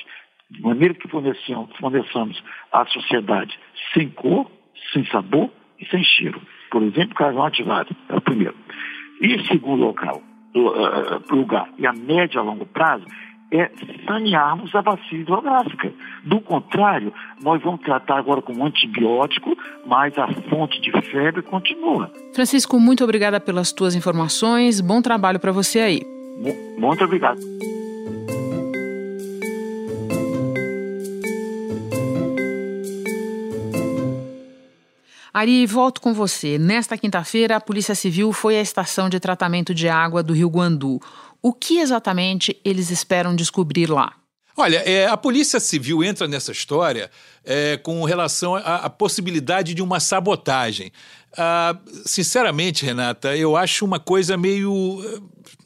de 0.50 0.62
maneira 0.62 0.95
que 0.95 1.09
forneçamos 1.09 2.43
à 2.73 2.87
sociedade 2.87 3.59
sem 3.95 4.09
cor, 4.11 4.50
sem 4.93 5.05
sabor 5.07 5.50
e 5.78 5.87
sem 5.87 6.02
cheiro. 6.02 6.40
Por 6.71 6.83
exemplo, 6.83 7.14
carvão 7.14 7.45
ativado, 7.45 7.95
é 8.09 8.17
o 8.17 8.21
primeiro. 8.21 8.55
E 9.21 9.47
segundo 9.47 9.83
local, 9.83 10.23
lugar, 11.31 11.69
e 11.78 11.87
a 11.87 11.93
médio 11.93 12.40
a 12.40 12.43
longo 12.43 12.67
prazo, 12.67 13.05
é 13.50 13.71
sanearmos 14.07 14.75
a 14.75 14.83
bacia 14.83 15.19
hidrográfica. 15.19 15.93
Do 16.25 16.40
contrário, 16.40 17.12
nós 17.43 17.62
vamos 17.62 17.81
tratar 17.81 18.19
agora 18.19 18.43
com 18.43 18.52
um 18.52 18.67
antibiótico, 18.67 19.57
mas 19.87 20.17
a 20.19 20.28
fonte 20.50 20.81
de 20.81 20.93
febre 21.11 21.43
continua. 21.43 22.12
Francisco, 22.35 22.78
muito 22.78 23.02
obrigada 23.02 23.40
pelas 23.40 23.73
tuas 23.73 23.95
informações. 23.95 24.81
Bom 24.81 25.00
trabalho 25.00 25.40
para 25.40 25.52
você 25.52 25.81
aí. 25.81 26.00
Muito 26.78 27.05
obrigado. 27.05 27.40
Ari, 35.38 35.64
volto 35.66 36.00
com 36.00 36.12
você. 36.12 36.59
Nesta 36.59 36.99
quinta-feira, 36.99 37.54
a 37.54 37.61
Polícia 37.61 37.95
Civil 37.95 38.33
foi 38.33 38.59
à 38.59 38.61
estação 38.61 39.09
de 39.09 39.21
tratamento 39.21 39.73
de 39.73 39.88
água 39.88 40.21
do 40.21 40.33
Rio 40.33 40.49
Guandu. 40.49 41.00
O 41.40 41.52
que 41.52 41.78
exatamente 41.78 42.61
eles 42.64 42.90
esperam 42.90 43.37
descobrir 43.37 43.88
lá? 43.88 44.14
Olha, 44.57 44.78
é, 44.78 45.07
a 45.07 45.16
Polícia 45.16 45.61
Civil 45.61 46.02
entra 46.02 46.26
nessa 46.26 46.50
história 46.50 47.09
é, 47.49 47.78
com 47.78 48.05
relação 48.05 48.55
à 48.55 48.90
possibilidade 48.90 49.73
de 49.73 49.83
uma 49.83 49.99
sabotagem. 49.99 50.93
Ah, 51.35 51.76
sinceramente, 52.05 52.85
Renata, 52.85 53.35
eu 53.35 53.57
acho 53.57 53.87
uma 53.87 53.99
coisa 53.99 54.37
meio 54.37 55.02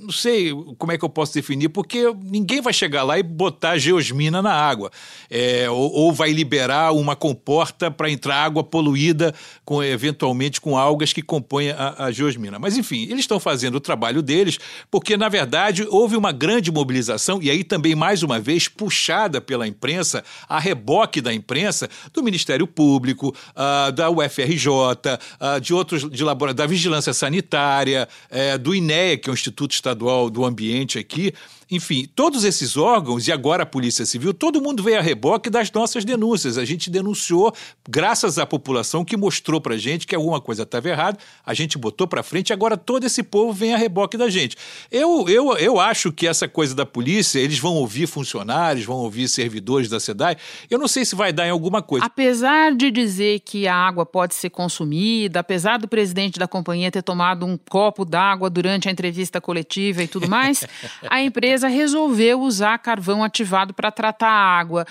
não 0.03 0.11
sei 0.11 0.51
como 0.79 0.93
é 0.93 0.99
que 0.99 1.05
eu 1.05 1.09
posso 1.09 1.33
definir, 1.33 1.69
porque 1.69 2.05
ninguém 2.23 2.61
vai 2.61 2.73
chegar 2.73 3.05
lá 3.05 3.19
e 3.19 3.23
botar 3.23 3.79
geosmina 3.79 4.43
na 4.43 4.53
água, 4.53 4.91
é, 5.31 5.71
ou, 5.71 5.93
ou, 5.93 6.13
vai 6.13 6.33
liberar 6.33 6.93
uma 6.93 7.15
comporta 7.15 7.91
para 7.91 8.11
entrar 8.11 8.37
água 8.37 8.65
poluída, 8.65 9.35
com, 9.65 9.83
eventualmente 9.83 10.61
com 10.61 10.77
algas 10.77 11.13
que 11.13 11.23
compõem 11.23 11.71
a, 11.71 12.07
a 12.07 12.11
geosmina. 12.11 12.59
Mas 12.59 12.77
enfim, 12.77 13.03
eles 13.05 13.21
estão 13.21 13.39
fazendo 13.39 13.77
o 13.77 13.81
trabalho 13.81 14.23
deles, 14.23 14.59
porque 14.91 15.17
na 15.17 15.29
verdade 15.29 15.87
houve 15.89 16.17
uma 16.17 16.33
grande 16.33 16.71
mobilização, 16.71 17.41
e 17.41 17.51
aí 17.51 17.63
também, 17.63 17.95
mais 17.95 18.23
uma 18.23 18.41
vez, 18.41 18.69
puxada 18.69 19.41
pela 19.41 19.67
imprensa, 19.67 20.25
a 20.49 20.59
reboque 20.59 21.21
da 21.21 21.33
imprensa, 21.33 21.72
do 22.13 22.23
Ministério 22.23 22.67
Público, 22.67 23.35
uh, 23.51 23.93
da 23.93 24.11
UFRJ, 24.11 24.69
uh, 24.69 25.61
de 25.61 25.75
outros, 25.75 26.09
de 26.09 26.25
laboratório, 26.25 26.55
da 26.55 26.67
Vigilância 26.67 27.13
Sanitária, 27.13 28.09
uh, 28.31 28.59
do 28.59 28.75
INEA, 28.75 29.17
que 29.17 29.29
é 29.29 29.33
o 29.33 29.35
Instituto 29.35 29.73
Estadual 29.73 30.31
do 30.31 30.45
Ambiente 30.45 30.99
aqui, 30.99 31.33
enfim, 31.73 32.07
todos 32.15 32.45
esses 32.45 32.77
órgãos 32.77 33.27
e 33.27 33.33
agora 33.33 33.63
a 33.63 33.67
Polícia 33.67 34.05
Civil, 34.05 34.35
todo 34.35 34.61
mundo 34.61 34.83
veio 34.83 34.99
a 34.99 35.01
reboque 35.01 35.49
das 35.49 35.73
nossas 35.73 36.05
denúncias. 36.05 36.59
A 36.59 36.67
gente 36.67 36.91
denunciou, 36.91 37.51
graças 37.89 38.39
à 38.39 38.45
população 38.45 39.03
que 39.07 39.17
mostrou 39.17 39.59
pra 39.59 39.79
gente 39.79 40.07
que 40.07 40.15
alguma 40.15 40.39
coisa 40.39 40.65
estava 40.65 40.91
errada, 40.91 41.17
a 41.47 41.55
gente 41.55 41.79
botou 41.79 42.07
para 42.07 42.23
frente 42.23 42.51
e 42.51 42.53
agora 42.53 42.77
todo 42.77 43.07
esse 43.07 43.23
povo 43.23 43.55
vem 43.55 43.73
a 43.73 43.79
reboque 43.79 44.19
da 44.19 44.29
gente. 44.29 44.55
Eu, 44.91 45.27
eu, 45.27 45.57
eu 45.57 45.81
acho 45.81 46.13
que 46.13 46.27
essa 46.27 46.47
coisa 46.47 46.75
da 46.75 46.85
polícia, 46.85 47.39
eles 47.39 47.59
vão 47.59 47.73
ouvir 47.73 48.07
funcionários, 48.07 48.85
vão 48.85 48.99
ouvir 48.99 49.27
servidores 49.27 49.89
da 49.89 49.99
SEDAI, 49.99 50.37
eu 50.69 50.79
não 50.79 50.87
sei 50.87 51.07
se 51.07 51.15
vai 51.15 51.33
dar 51.33 51.47
em 51.47 51.51
alguma 51.51 51.81
coisa. 51.81 52.05
Apesar 52.05 52.77
de 52.77 52.91
dizer 52.91 53.41
que 53.41 53.67
a 53.67 53.75
água 53.75 54.05
pode 54.05 54.35
ser 54.35 54.51
consumida, 54.51 55.41
apesar 55.41 55.79
do 55.79 55.89
presidente 55.89 56.39
da 56.39 56.47
companhia 56.47 56.91
ter 56.91 57.03
tomado 57.03 57.47
um 57.47 57.57
copo 57.57 58.05
d'água 58.05 58.51
durante 58.51 58.91
a 58.91 58.93
entrevista 58.93 59.41
coletiva 59.41 60.03
e 60.03 60.07
tudo 60.07 60.29
mais, 60.29 60.67
a 61.09 61.23
empresa 61.23 61.62
empresa 61.63 61.69
resolveu 61.69 62.41
usar 62.41 62.79
carvão 62.79 63.23
ativado 63.23 63.75
para 63.75 63.91
tratar 63.91 64.29
a 64.29 64.59
água. 64.59 64.87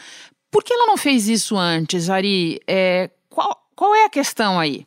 Por 0.49 0.63
que 0.63 0.73
ela 0.73 0.87
não 0.87 0.97
fez 0.97 1.27
isso 1.27 1.57
antes, 1.57 2.09
Ari? 2.09 2.59
É, 2.67 3.09
qual, 3.29 3.55
qual 3.75 3.95
é 3.95 4.05
a 4.05 4.09
questão 4.09 4.59
aí? 4.59 4.85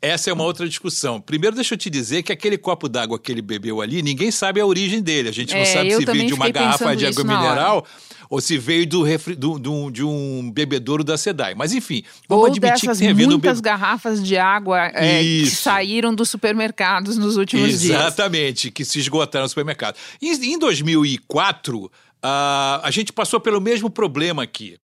Essa 0.00 0.30
é 0.30 0.32
uma 0.32 0.44
outra 0.44 0.68
discussão. 0.68 1.20
Primeiro, 1.20 1.56
deixa 1.56 1.74
eu 1.74 1.78
te 1.78 1.90
dizer 1.90 2.22
que 2.22 2.32
aquele 2.32 2.56
copo 2.56 2.88
d'água 2.88 3.18
que 3.18 3.32
ele 3.32 3.42
bebeu 3.42 3.80
ali, 3.80 4.00
ninguém 4.00 4.30
sabe 4.30 4.60
a 4.60 4.66
origem 4.66 5.02
dele. 5.02 5.28
A 5.28 5.32
gente 5.32 5.52
não 5.52 5.60
é, 5.60 5.64
sabe 5.64 5.90
se 5.92 6.04
veio 6.04 6.26
de 6.26 6.34
uma 6.34 6.48
garrafa 6.48 6.94
de 6.94 7.06
água 7.06 7.24
mineral 7.24 7.84
ou 8.30 8.40
se 8.40 8.58
veio 8.58 8.86
do, 8.86 9.02
refri, 9.02 9.34
do, 9.34 9.58
do, 9.58 9.90
de 9.90 10.04
um 10.04 10.50
bebedouro 10.52 11.02
da 11.02 11.16
SEDAI. 11.16 11.54
Mas 11.54 11.72
enfim, 11.72 12.04
vamos 12.28 12.44
ou 12.44 12.50
admitir 12.50 12.88
que 12.88 12.96
tenha 12.96 13.14
vindo... 13.14 13.30
muitas 13.30 13.60
garrafas 13.60 14.22
de 14.22 14.36
água 14.36 14.90
é, 14.94 15.20
que 15.20 15.46
saíram 15.46 16.14
dos 16.14 16.28
supermercados 16.30 17.16
nos 17.16 17.36
últimos 17.36 17.68
Exatamente, 17.68 17.86
dias. 17.86 18.00
Exatamente, 18.00 18.70
que 18.70 18.84
se 18.84 18.98
esgotaram 19.00 19.44
no 19.44 19.48
supermercado. 19.48 19.96
Em, 20.20 20.32
em 20.32 20.58
2004, 20.58 21.84
uh, 21.84 21.90
a 22.22 22.90
gente 22.90 23.12
passou 23.12 23.40
pelo 23.40 23.60
mesmo 23.60 23.90
problema 23.90 24.42
aqui. 24.42 24.76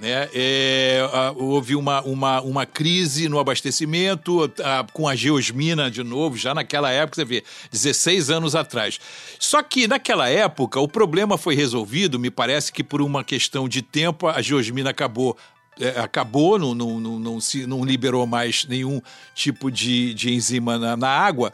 Né? 0.00 0.30
É, 0.32 1.02
houve 1.36 1.76
uma, 1.76 2.00
uma, 2.00 2.40
uma 2.40 2.64
crise 2.64 3.28
no 3.28 3.38
abastecimento 3.38 4.50
a, 4.64 4.86
com 4.94 5.06
a 5.06 5.14
geosmina 5.14 5.90
de 5.90 6.02
novo, 6.02 6.38
já 6.38 6.54
naquela 6.54 6.90
época, 6.90 7.16
você 7.16 7.24
vê, 7.26 7.44
16 7.70 8.30
anos 8.30 8.54
atrás. 8.54 8.98
Só 9.38 9.62
que 9.62 9.86
naquela 9.86 10.26
época 10.26 10.80
o 10.80 10.88
problema 10.88 11.36
foi 11.36 11.54
resolvido, 11.54 12.18
me 12.18 12.30
parece 12.30 12.72
que 12.72 12.82
por 12.82 13.02
uma 13.02 13.22
questão 13.22 13.68
de 13.68 13.82
tempo 13.82 14.26
a 14.26 14.40
geosmina 14.40 14.88
acabou 14.88 15.36
é, 15.78 16.00
acabou, 16.00 16.58
não, 16.58 16.74
não, 16.74 17.00
não, 17.00 17.18
não, 17.18 17.40
se, 17.40 17.66
não 17.66 17.84
liberou 17.84 18.26
mais 18.26 18.66
nenhum 18.66 19.00
tipo 19.34 19.70
de, 19.70 20.12
de 20.12 20.32
enzima 20.32 20.78
na, 20.78 20.96
na 20.96 21.08
água. 21.08 21.52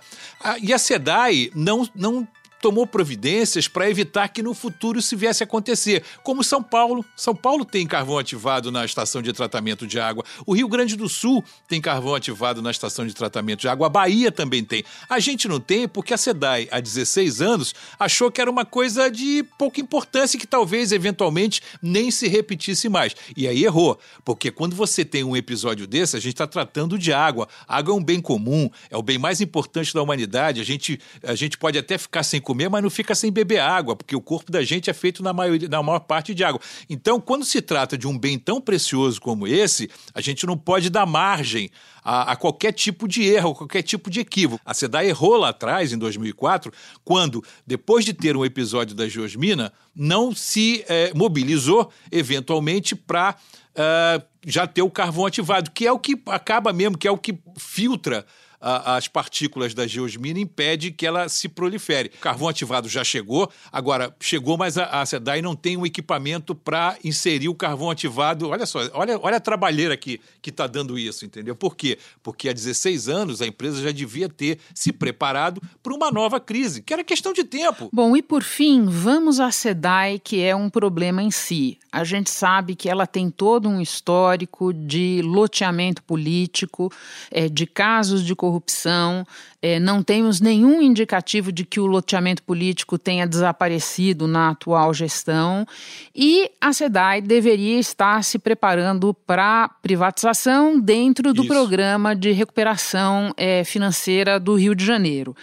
e 0.61 0.73
a 0.73 0.79
SEDAI 0.79 1.51
não, 1.55 1.89
não 1.95 2.27
tomou 2.61 2.87
providências 2.87 3.69
para 3.69 3.89
evitar 3.91 4.29
que 4.29 4.43
no 4.43 4.55
futuro 4.55 5.01
se 5.03 5.15
viesse 5.15 5.43
a 5.43 5.47
acontecer, 5.47 6.03
como 6.23 6.43
São 6.43 6.63
Paulo. 6.63 7.05
São 7.17 7.35
Paulo 7.35 7.65
tem 7.65 7.87
carvão 7.87 8.19
ativado 8.19 8.71
na 8.71 8.85
estação 8.85 9.23
de 9.23 9.33
tratamento 9.33 9.87
de 9.87 10.01
água. 10.01 10.25
O 10.45 10.55
Rio 10.55 10.69
Grande 10.69 10.97
do 10.97 11.09
Sul 11.09 11.45
tem 11.69 11.81
carvão 11.81 12.15
ativado 12.15 12.63
na 12.63 12.71
estação 12.71 13.07
de 13.07 13.15
tratamento 13.15 13.61
de 13.61 13.69
água. 13.69 13.87
A 13.87 13.91
Bahia 13.91 14.33
também 14.33 14.65
tem. 14.65 14.85
A 15.09 15.19
gente 15.19 15.49
não 15.49 15.61
tem 15.61 15.87
porque 15.87 16.15
a 16.15 16.17
SEDAI, 16.17 16.69
há 16.71 16.81
16 16.81 17.41
anos, 17.41 17.75
achou 17.99 18.31
que 18.31 18.41
era 18.41 18.51
uma 18.51 18.65
coisa 18.65 19.11
de 19.11 19.45
pouca 19.59 19.81
importância 19.81 20.39
que 20.39 20.47
talvez, 20.47 20.93
eventualmente, 20.93 21.61
nem 21.83 22.11
se 22.11 22.27
repetisse 22.29 22.89
mais. 22.89 23.15
E 23.37 23.47
aí 23.47 23.65
errou, 23.65 23.99
porque 24.25 24.51
quando 24.51 24.75
você 24.75 25.05
tem 25.05 25.25
um 25.25 25.37
episódio 25.37 25.87
desse, 25.87 26.17
a 26.17 26.21
gente 26.21 26.35
está 26.35 26.47
tratando 26.47 26.99
de 26.99 27.13
água. 27.13 27.49
A 27.67 27.77
água 27.77 27.93
é 27.93 27.97
um 27.97 28.03
bem 28.03 28.21
comum, 28.21 28.71
é 28.91 28.97
o 28.97 29.03
bem 29.03 29.19
mais 29.19 29.41
importante 29.41 29.93
da 29.93 30.03
humanidade. 30.03 30.61
A 30.61 30.65
gente, 30.65 30.99
a 31.23 31.35
gente 31.35 31.59
pode 31.59 31.79
até 31.79 31.99
ficar 31.99 32.23
sem 32.23 32.41
comer, 32.47 32.71
mas 32.71 32.81
não 32.81 32.89
fica 32.89 33.13
sem 33.13 33.33
beber 33.33 33.59
água, 33.59 33.97
porque 33.97 34.15
o 34.15 34.21
corpo 34.21 34.53
da 34.53 34.63
gente 34.63 34.89
é 34.89 34.93
feito 34.93 35.21
na, 35.21 35.33
maioria, 35.33 35.69
na 35.69 35.83
maior 35.83 35.99
parte 35.99 36.33
de 36.33 36.45
água. 36.45 36.61
Então, 36.89 37.21
quando 37.21 37.45
se 37.45 37.61
trata 37.61 37.99
de 37.99 38.07
um 38.07 38.17
bem 38.17 38.39
tão 38.39 38.61
precioso 38.61 39.21
como 39.21 39.49
esse, 39.49 39.91
a 40.15 40.21
gente 40.21 40.47
não 40.47 40.57
pode 40.57 40.89
dar 40.89 41.05
margem 41.07 41.69
a, 42.05 42.33
a, 42.33 42.37
qualquer 42.37 42.71
tipo 42.71 43.09
de 43.09 43.25
erro, 43.25 43.53
qualquer 43.53 43.83
tipo 43.83 44.09
de 44.09 44.21
equívoco. 44.21 44.63
A 44.65 44.73
SEDAI 44.73 45.09
errou 45.09 45.37
lá 45.37 45.49
atrás, 45.49 45.93
em 45.93 45.99
2004, 45.99 46.73
quando, 47.05 47.43
depois 47.67 48.05
de 48.05 48.13
ter 48.13 48.37
um 48.37 48.45
episódio 48.45 48.95
da 48.95 49.09
geosmina, 49.09 49.73
não 49.93 50.33
se 50.33 50.85
é, 50.89 51.13
mobilizou 51.15 51.91
eventualmente 52.13 52.95
para 52.95 53.33
uh, 53.33 53.35
eh, 53.75 54.23
já 54.47 54.67
ter 54.69 54.83
o 54.83 54.91
carvão 54.91 55.27
ativado, 55.27 55.73
que 55.73 55.85
é 55.85 55.91
o 55.91 55.99
que 55.99 56.17
acaba 56.27 56.73
mesmo, 56.73 56.97
que 56.97 57.09
é 57.09 57.11
o 57.11 57.19
que 57.19 57.37
filtra 57.57 58.25
a, 58.61 58.97
as 58.97 59.09
partículas 59.09 59.75
da 59.75 59.87
geosmina 59.87 60.41
impede 60.41 60.91
que 60.91 61.07
ela 61.07 61.29
se 61.29 61.49
prolifere. 61.49 62.11
O 62.17 62.21
carvão 62.21 62.49
ativado 62.49 62.89
já 62.89 63.05
chegou, 63.05 63.51
agora 63.71 64.15
chegou, 64.21 64.57
mas 64.57 64.79
a, 64.79 64.85
a 65.01 65.07
SEDAI 65.07 65.43
não 65.43 65.55
tem 65.55 65.77
um 65.77 65.87
equipamento 65.87 66.55
para 66.55 66.97
inserir 67.05 67.49
o 67.49 67.55
carvão 67.55 67.91
ativado. 67.91 68.49
Olha 68.49 68.67
só, 68.67 68.81
olha, 68.93 69.19
olha 69.21 69.37
a 69.37 69.41
trabalheira 69.41 69.97
que 69.97 70.21
está 70.45 70.67
dando 70.67 70.99
isso, 70.99 71.25
entendeu? 71.25 71.55
Por 71.55 71.77
quê? 71.77 71.99
Porque 72.23 72.49
há 72.49 72.53
16 72.53 73.09
anos 73.09 73.43
a 73.43 73.47
empresa 73.47 73.83
já 73.83 73.93
devia 73.93 74.29
ter 74.29 74.59
se 74.75 74.93
preparado 74.93 75.61
para 75.83 75.95
uma 75.95 76.11
nova 76.11 76.41
crise, 76.41 76.83
que 76.83 76.93
era 76.93 77.05
questão 77.05 77.33
de 77.33 77.45
tempo. 77.45 77.89
Bom, 77.93 78.17
e 78.17 78.23
por 78.23 78.43
fim, 78.43 78.87
vamos 78.87 79.41
à 79.41 79.51
SEDAI, 79.51 80.19
que 80.19 80.43
é 80.43 80.55
um 80.55 80.69
problema 80.69 81.23
em 81.23 81.31
si. 81.31 81.79
A 81.93 82.05
gente 82.05 82.31
sabe 82.31 82.75
que 82.75 82.89
ela 82.89 83.07
tem 83.07 83.31
todo 83.31 83.69
um 83.69 83.81
histórico 83.81 84.73
de 84.73 85.23
loteamento 85.23 86.03
político, 86.03 86.93
é, 87.31 87.49
de 87.49 87.67
casos 87.67 88.25
de 88.25 88.35
corrupção 88.35 88.46
corrupção, 88.47 89.27
é, 89.61 89.81
não 89.81 90.03
temos 90.03 90.41
nenhum 90.41 90.81
indicativo 90.81 91.51
de 91.51 91.65
que 91.65 91.81
o 91.81 91.87
loteamento 91.87 92.45
político 92.45 92.97
tenha 92.97 93.27
desaparecido 93.27 94.29
na 94.29 94.51
atual 94.51 94.95
gestão 94.95 95.67
e 96.15 96.49
a 96.61 96.73
SEDAI 96.73 97.21
deveria 97.21 97.81
estar 97.81 98.23
se 98.23 98.39
preparando 98.39 99.13
para 99.13 99.69
privatização 99.83 100.79
dentro 100.79 101.35
do 101.35 101.43
Isso. 101.43 101.53
programa 101.53 102.15
de 102.15 102.31
recuperação 102.31 103.35
é, 103.37 103.65
financeira 103.65 104.39
do 104.39 104.55
Rio 104.55 104.75
de 104.75 104.85
Janeiro. 104.85 105.35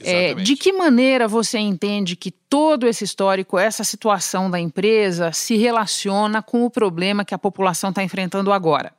É, 0.00 0.34
de 0.34 0.54
que 0.54 0.72
maneira 0.72 1.26
você 1.26 1.58
entende 1.58 2.14
que 2.14 2.30
todo 2.30 2.86
esse 2.86 3.02
histórico, 3.02 3.58
essa 3.58 3.82
situação 3.82 4.48
da 4.48 4.60
empresa 4.60 5.32
se 5.32 5.56
relaciona 5.56 6.40
com 6.40 6.64
o 6.64 6.70
problema 6.70 7.24
que 7.24 7.34
a 7.34 7.38
população 7.38 7.90
está 7.90 8.04
enfrentando 8.04 8.52
agora? 8.52 8.92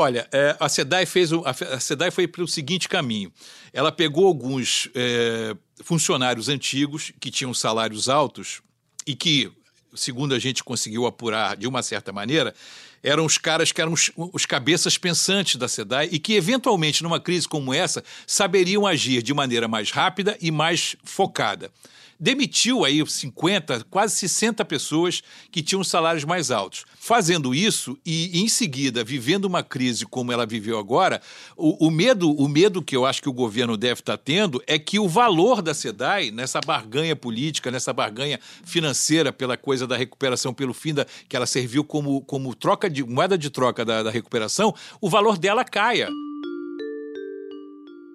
Olha, 0.00 0.28
é, 0.30 0.56
a 0.60 0.68
SEDAI 0.68 1.06
fez 1.06 1.32
o, 1.32 1.42
a 1.44 1.80
SEDAI 1.80 2.12
foi 2.12 2.28
pelo 2.28 2.46
seguinte 2.46 2.88
caminho. 2.88 3.32
Ela 3.72 3.90
pegou 3.90 4.28
alguns 4.28 4.88
é, 4.94 5.56
funcionários 5.82 6.48
antigos 6.48 7.12
que 7.18 7.32
tinham 7.32 7.52
salários 7.52 8.08
altos 8.08 8.62
e 9.04 9.16
que, 9.16 9.50
segundo 9.96 10.36
a 10.36 10.38
gente 10.38 10.62
conseguiu 10.62 11.04
apurar 11.04 11.56
de 11.56 11.66
uma 11.66 11.82
certa 11.82 12.12
maneira, 12.12 12.54
eram 13.02 13.24
os 13.24 13.38
caras 13.38 13.72
que 13.72 13.80
eram 13.80 13.92
os, 13.92 14.12
os, 14.16 14.46
cabeças 14.46 14.96
pensantes 14.96 15.56
da 15.56 15.66
SEDAI 15.66 16.08
e 16.12 16.20
que, 16.20 16.34
eventualmente, 16.34 17.02
numa 17.02 17.18
crise 17.18 17.48
como 17.48 17.74
essa, 17.74 18.04
saberiam 18.24 18.86
agir 18.86 19.20
de 19.20 19.34
maneira 19.34 19.66
mais 19.66 19.90
rápida 19.90 20.38
e 20.40 20.52
mais 20.52 20.94
focada 21.02 21.72
demitiu 22.18 22.84
aí 22.84 23.04
50, 23.06 23.84
quase 23.90 24.16
60 24.16 24.64
pessoas 24.64 25.22
que 25.50 25.62
tinham 25.62 25.84
salários 25.84 26.24
mais 26.24 26.50
altos. 26.50 26.84
Fazendo 26.98 27.54
isso 27.54 27.96
e, 28.04 28.40
em 28.40 28.48
seguida, 28.48 29.04
vivendo 29.04 29.44
uma 29.44 29.62
crise 29.62 30.04
como 30.04 30.32
ela 30.32 30.44
viveu 30.44 30.78
agora, 30.78 31.20
o, 31.56 31.86
o 31.86 31.90
medo, 31.90 32.30
o 32.30 32.48
medo 32.48 32.82
que 32.82 32.96
eu 32.96 33.06
acho 33.06 33.22
que 33.22 33.28
o 33.28 33.32
governo 33.32 33.76
deve 33.76 34.00
estar 34.00 34.18
tendo 34.18 34.62
é 34.66 34.78
que 34.78 34.98
o 34.98 35.08
valor 35.08 35.62
da 35.62 35.72
SEDAI, 35.72 36.30
nessa 36.30 36.60
barganha 36.60 37.14
política, 37.14 37.70
nessa 37.70 37.92
barganha 37.92 38.40
financeira 38.64 39.32
pela 39.32 39.56
coisa 39.56 39.86
da 39.86 39.96
recuperação, 39.96 40.52
pelo 40.52 40.74
fim 40.74 40.94
da. 40.94 41.06
que 41.28 41.36
ela 41.36 41.46
serviu 41.46 41.84
como, 41.84 42.20
como 42.22 42.54
troca 42.54 42.90
de 42.90 43.04
moeda 43.04 43.38
de 43.38 43.50
troca 43.50 43.84
da, 43.84 44.02
da 44.02 44.10
recuperação, 44.10 44.74
o 45.00 45.08
valor 45.08 45.38
dela 45.38 45.64
caia. 45.64 46.08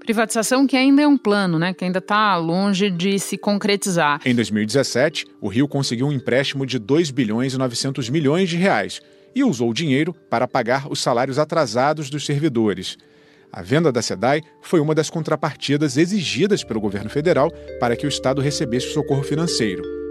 Privatização 0.04 0.68
que 0.68 0.76
ainda 0.76 1.02
é 1.02 1.08
um 1.08 1.18
plano, 1.18 1.58
né, 1.58 1.74
que 1.74 1.86
ainda 1.86 2.00
está 2.00 2.36
longe 2.36 2.90
de 2.90 3.18
se 3.18 3.38
concretizar. 3.38 4.20
Em 4.26 4.36
2017, 4.36 5.26
o 5.40 5.48
Rio 5.48 5.66
conseguiu 5.66 6.08
um 6.08 6.12
empréstimo 6.12 6.66
de 6.66 6.78
2 6.78 7.10
bilhões 7.10 7.54
e 7.54 7.58
900 7.58 8.10
milhões 8.10 8.50
de 8.50 8.58
reais 8.58 9.02
e 9.34 9.46
usou 9.46 9.70
o 9.70 9.74
dinheiro 9.74 10.14
para 10.30 10.46
pagar 10.46 10.92
os 10.92 11.00
salários 11.00 11.40
atrasados 11.40 12.10
dos 12.10 12.26
servidores. 12.26 12.98
A 13.50 13.62
venda 13.62 13.94
da 13.94 14.02
SEDAI 14.02 14.42
foi 14.62 14.82
uma 14.82 14.94
das 14.94 15.10
contrapartidas 15.10 15.96
exigidas 15.96 16.66
pelo 16.66 16.82
governo 16.82 17.10
federal 17.10 17.50
para 17.80 17.96
que 17.96 18.06
o 18.06 18.10
Estado 18.10 18.42
recebesse 18.42 18.92
socorro 18.92 19.24
financeiro. 19.24 20.03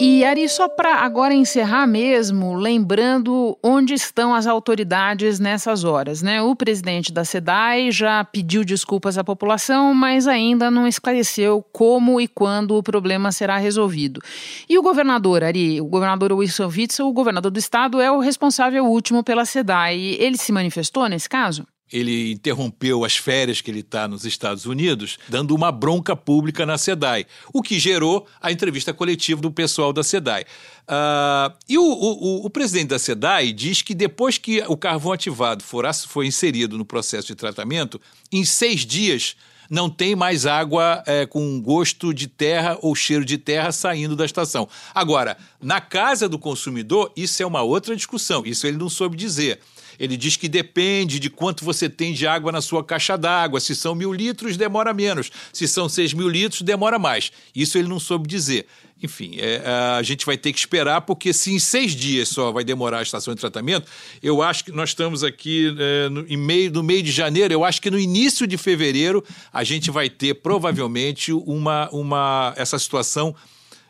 E 0.00 0.24
Ari, 0.24 0.48
só 0.48 0.68
para 0.68 0.94
agora 0.94 1.34
encerrar 1.34 1.84
mesmo, 1.84 2.54
lembrando 2.54 3.58
onde 3.60 3.94
estão 3.94 4.32
as 4.32 4.46
autoridades 4.46 5.40
nessas 5.40 5.82
horas, 5.82 6.22
né? 6.22 6.40
O 6.40 6.54
presidente 6.54 7.12
da 7.12 7.24
SEDAI 7.24 7.90
já 7.90 8.22
pediu 8.22 8.64
desculpas 8.64 9.18
à 9.18 9.24
população, 9.24 9.92
mas 9.92 10.28
ainda 10.28 10.70
não 10.70 10.86
esclareceu 10.86 11.66
como 11.72 12.20
e 12.20 12.28
quando 12.28 12.76
o 12.76 12.82
problema 12.82 13.32
será 13.32 13.56
resolvido. 13.56 14.20
E 14.68 14.78
o 14.78 14.82
governador, 14.82 15.42
Ari, 15.42 15.80
o 15.80 15.86
governador 15.86 16.32
Wilson 16.32 16.68
Witzel, 16.68 17.08
o 17.08 17.12
governador 17.12 17.50
do 17.50 17.58
estado, 17.58 18.00
é 18.00 18.08
o 18.08 18.20
responsável 18.20 18.86
último 18.86 19.24
pela 19.24 19.44
SEDAI. 19.44 19.98
Ele 20.20 20.36
se 20.36 20.52
manifestou 20.52 21.08
nesse 21.08 21.28
caso? 21.28 21.66
Ele 21.92 22.32
interrompeu 22.32 23.04
as 23.04 23.16
férias 23.16 23.60
que 23.60 23.70
ele 23.70 23.80
está 23.80 24.06
nos 24.06 24.24
Estados 24.24 24.66
Unidos, 24.66 25.18
dando 25.28 25.54
uma 25.54 25.72
bronca 25.72 26.14
pública 26.14 26.66
na 26.66 26.78
SEDAI, 26.78 27.26
o 27.52 27.62
que 27.62 27.78
gerou 27.78 28.26
a 28.40 28.52
entrevista 28.52 28.92
coletiva 28.92 29.40
do 29.40 29.50
pessoal 29.50 29.92
da 29.92 30.02
SEDAI. 30.02 30.44
Uh, 30.88 31.54
e 31.68 31.76
o, 31.76 31.82
o, 31.82 32.46
o, 32.46 32.50
presidente 32.50 32.88
da 32.88 32.98
SEDAI 32.98 33.52
diz 33.52 33.82
que 33.82 33.94
depois 33.94 34.38
que 34.38 34.62
o 34.68 34.76
carvão 34.76 35.12
ativado 35.12 35.62
for, 35.62 35.84
for 36.06 36.24
inserido 36.24 36.78
no 36.78 36.84
processo 36.84 37.26
de 37.26 37.34
tratamento, 37.34 38.00
em 38.32 38.44
seis 38.44 38.86
dias 38.86 39.36
não 39.68 39.90
tem 39.90 40.16
mais 40.16 40.46
água 40.46 41.02
é, 41.06 41.26
com 41.26 41.60
gosto 41.60 42.14
de 42.14 42.26
terra 42.26 42.78
ou 42.80 42.94
cheiro 42.94 43.24
de 43.24 43.36
terra 43.36 43.70
saindo 43.70 44.16
da 44.16 44.24
estação. 44.24 44.68
Agora, 44.94 45.36
na 45.60 45.80
casa 45.80 46.28
do 46.28 46.38
consumidor, 46.38 47.12
isso 47.14 47.42
é 47.42 47.46
uma 47.46 47.62
outra 47.62 47.94
discussão, 47.94 48.42
isso 48.46 48.66
ele 48.66 48.78
não 48.78 48.88
soube 48.88 49.16
dizer. 49.16 49.60
Ele 49.98 50.16
diz 50.16 50.36
que 50.36 50.48
depende 50.48 51.18
de 51.18 51.28
quanto 51.28 51.64
você 51.64 51.88
tem 51.88 52.12
de 52.12 52.26
água 52.26 52.52
na 52.52 52.60
sua 52.60 52.84
caixa 52.84 53.16
d'água. 53.16 53.60
Se 53.60 53.74
são 53.74 53.94
mil 53.94 54.12
litros, 54.12 54.56
demora 54.56 54.94
menos. 54.94 55.30
Se 55.52 55.66
são 55.66 55.88
seis 55.88 56.12
mil 56.12 56.28
litros, 56.28 56.62
demora 56.62 56.98
mais. 56.98 57.32
Isso 57.54 57.78
ele 57.78 57.88
não 57.88 57.98
soube 57.98 58.28
dizer. 58.28 58.66
Enfim, 59.00 59.36
é, 59.38 59.62
a 59.96 60.02
gente 60.02 60.26
vai 60.26 60.36
ter 60.36 60.52
que 60.52 60.58
esperar, 60.58 61.02
porque 61.02 61.32
se 61.32 61.52
em 61.52 61.58
seis 61.58 61.92
dias 61.92 62.28
só 62.28 62.50
vai 62.50 62.64
demorar 62.64 62.98
a 62.98 63.02
estação 63.02 63.32
de 63.32 63.40
tratamento, 63.40 63.88
eu 64.20 64.42
acho 64.42 64.64
que 64.64 64.72
nós 64.72 64.90
estamos 64.90 65.22
aqui 65.22 65.72
é, 65.78 66.08
no, 66.08 66.26
em 66.26 66.36
meio, 66.36 66.72
no 66.72 66.82
meio 66.82 67.02
de 67.02 67.12
janeiro, 67.12 67.54
eu 67.54 67.64
acho 67.64 67.80
que 67.80 67.90
no 67.90 67.98
início 67.98 68.44
de 68.44 68.56
fevereiro 68.56 69.24
a 69.52 69.62
gente 69.62 69.88
vai 69.90 70.10
ter 70.10 70.34
provavelmente 70.34 71.32
uma, 71.32 71.88
uma 71.92 72.52
essa 72.56 72.76
situação 72.76 73.34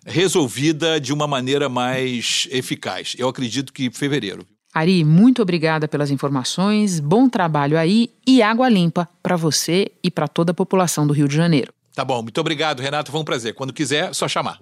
resolvida 0.05 1.01
de 1.01 1.13
uma 1.13 1.27
maneira 1.27 1.69
mais 1.69 2.47
eficaz. 2.51 3.15
Eu 3.19 3.29
acredito 3.29 3.73
que 3.73 3.91
fevereiro. 3.91 4.47
Ari, 4.73 5.03
muito 5.03 5.41
obrigada 5.41 5.89
pelas 5.89 6.11
informações, 6.11 7.01
bom 7.01 7.29
trabalho 7.29 7.79
aí 7.79 8.11
e 8.27 8.43
água 8.43 8.69
limpa 8.69 9.09
para 9.23 9.37
você 9.37 9.91
e 10.05 10.11
para 10.11 10.29
toda 10.29 10.53
a 10.53 10.55
população 10.55 11.07
do 11.07 11.13
Rio 11.13 11.27
de 11.27 11.35
Janeiro. 11.35 11.73
Tá 11.95 12.05
bom, 12.05 12.23
muito 12.23 12.41
obrigado, 12.41 12.81
Renato, 12.81 13.11
foi 13.11 13.21
um 13.21 13.25
prazer. 13.25 13.55
Quando 13.55 13.73
quiser, 13.73 14.15
só 14.15 14.29
chamar. 14.29 14.61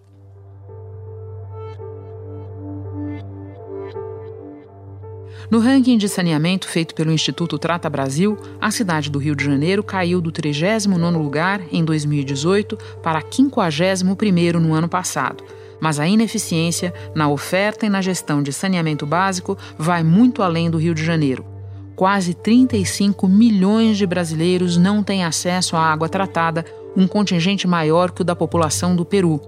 No 5.51 5.61
ranking 5.61 5.97
de 5.97 6.09
saneamento 6.09 6.67
feito 6.67 6.95
pelo 6.95 7.13
Instituto 7.13 7.59
Trata 7.59 7.89
Brasil, 7.89 8.37
a 8.61 8.71
cidade 8.71 9.11
do 9.11 9.19
Rio 9.19 9.37
de 9.37 9.45
Janeiro 9.45 9.83
caiu 9.83 10.21
do 10.21 10.33
39º 10.33 11.17
lugar 11.17 11.61
em 11.71 11.85
2018 11.85 12.77
para 13.03 13.23
51º 13.23 14.55
no 14.55 14.73
ano 14.73 14.89
passado 14.89 15.45
mas 15.81 16.01
a 16.01 16.07
ineficiência 16.07 16.93
na 17.15 17.29
oferta 17.29 17.87
e 17.87 17.89
na 17.89 18.01
gestão 18.01 18.43
de 18.43 18.53
saneamento 18.53 19.07
básico 19.07 19.57
vai 19.79 20.03
muito 20.03 20.43
além 20.43 20.71
do 20.71 20.79
Rio 20.79 20.95
de 20.95 21.05
Janeiro. 21.05 21.45
Quase 21.95 22.35
35 22.35 23.27
milhões 23.27 23.97
de 23.97 24.07
brasileiros 24.07 24.77
não 24.77 25.03
têm 25.03 25.25
acesso 25.25 25.77
à 25.77 25.81
água 25.81 26.09
tratada, 26.09 26.65
um 26.97 27.07
contingente 27.07 27.67
maior 27.67 28.11
que 28.11 28.21
o 28.21 28.25
da 28.25 28.37
população 28.37 28.95
do 28.95 29.05
Peru. 29.05 29.41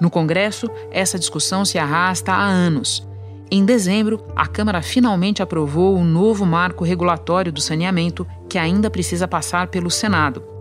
No 0.00 0.10
Congresso, 0.10 0.68
essa 0.90 1.18
discussão 1.18 1.64
se 1.64 1.78
arrasta 1.78 2.32
há 2.32 2.44
anos. 2.44 3.06
Em 3.50 3.64
dezembro, 3.64 4.24
a 4.34 4.46
Câmara 4.46 4.82
finalmente 4.82 5.42
aprovou 5.42 5.96
o 5.96 6.04
novo 6.04 6.44
marco 6.44 6.82
regulatório 6.82 7.52
do 7.52 7.60
saneamento, 7.60 8.26
que 8.48 8.58
ainda 8.58 8.90
precisa 8.90 9.28
passar 9.28 9.68
pelo 9.68 9.90
Senado. 9.90 10.53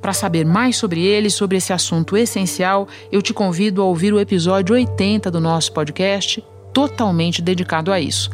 Para 0.00 0.12
saber 0.14 0.46
mais 0.46 0.76
sobre 0.76 1.04
ele 1.04 1.28
sobre 1.28 1.58
esse 1.58 1.72
assunto 1.72 2.16
essencial, 2.16 2.88
eu 3.12 3.20
te 3.20 3.34
convido 3.34 3.82
a 3.82 3.84
ouvir 3.84 4.14
o 4.14 4.20
episódio 4.20 4.74
80 4.74 5.30
do 5.30 5.40
nosso 5.40 5.72
podcast, 5.72 6.42
totalmente 6.72 7.42
dedicado 7.42 7.92
a 7.92 8.00
isso. 8.00 8.30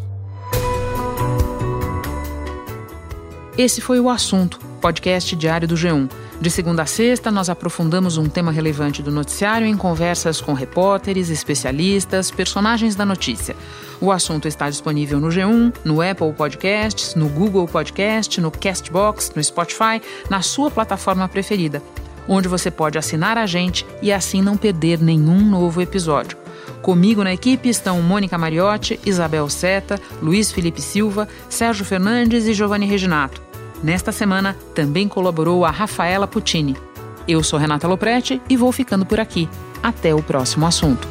Esse 3.58 3.80
foi 3.80 3.98
o 3.98 4.10
assunto, 4.10 4.60
podcast 4.80 5.34
diário 5.34 5.66
do 5.66 5.74
G1. 5.74 6.08
De 6.38 6.50
segunda 6.50 6.82
a 6.82 6.86
sexta, 6.86 7.30
nós 7.30 7.48
aprofundamos 7.48 8.18
um 8.18 8.28
tema 8.28 8.52
relevante 8.52 9.02
do 9.02 9.10
noticiário 9.10 9.66
em 9.66 9.76
conversas 9.76 10.38
com 10.38 10.52
repórteres, 10.52 11.30
especialistas, 11.30 12.30
personagens 12.30 12.94
da 12.94 13.06
notícia. 13.06 13.56
O 14.00 14.12
assunto 14.12 14.46
está 14.46 14.68
disponível 14.68 15.18
no 15.18 15.28
G1, 15.28 15.72
no 15.82 16.02
Apple 16.02 16.32
Podcasts, 16.34 17.14
no 17.14 17.28
Google 17.30 17.66
Podcast, 17.66 18.38
no 18.38 18.50
Castbox, 18.50 19.32
no 19.34 19.42
Spotify, 19.42 20.02
na 20.28 20.42
sua 20.42 20.70
plataforma 20.70 21.26
preferida, 21.26 21.82
onde 22.28 22.48
você 22.48 22.70
pode 22.70 22.98
assinar 22.98 23.38
a 23.38 23.46
gente 23.46 23.86
e 24.02 24.12
assim 24.12 24.42
não 24.42 24.58
perder 24.58 25.00
nenhum 25.00 25.40
novo 25.40 25.80
episódio. 25.80 26.36
Comigo 26.82 27.24
na 27.24 27.32
equipe 27.32 27.70
estão 27.70 28.02
Mônica 28.02 28.36
Mariotti, 28.36 29.00
Isabel 29.06 29.48
Seta, 29.48 29.98
Luiz 30.22 30.52
Felipe 30.52 30.82
Silva, 30.82 31.26
Sérgio 31.48 31.84
Fernandes 31.84 32.46
e 32.46 32.52
Giovanni 32.52 32.86
Reginato. 32.86 33.45
Nesta 33.82 34.10
semana 34.10 34.54
também 34.74 35.08
colaborou 35.08 35.64
a 35.64 35.70
Rafaela 35.70 36.26
Puccini. 36.26 36.76
Eu 37.28 37.42
sou 37.42 37.58
Renata 37.58 37.86
Loprete 37.86 38.40
e 38.48 38.56
vou 38.56 38.72
ficando 38.72 39.04
por 39.04 39.20
aqui. 39.20 39.48
Até 39.82 40.14
o 40.14 40.22
próximo 40.22 40.66
assunto. 40.66 41.06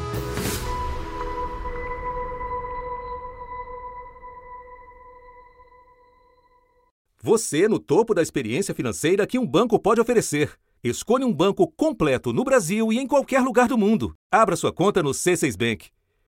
Você 7.21 7.67
no 7.67 7.79
topo 7.79 8.13
da 8.13 8.21
experiência 8.21 8.73
financeira 8.75 9.25
que 9.25 9.39
um 9.39 9.47
banco 9.47 9.79
pode 9.79 9.99
oferecer. 9.99 10.51
Escolha 10.83 11.25
um 11.25 11.33
banco 11.33 11.67
completo 11.75 12.31
no 12.31 12.43
Brasil 12.43 12.93
e 12.93 12.99
em 12.99 13.07
qualquer 13.07 13.41
lugar 13.41 13.67
do 13.67 13.77
mundo. 13.77 14.13
Abra 14.31 14.55
sua 14.55 14.71
conta 14.71 15.01
no 15.01 15.09
C6 15.09 15.57
Bank. 15.57 15.89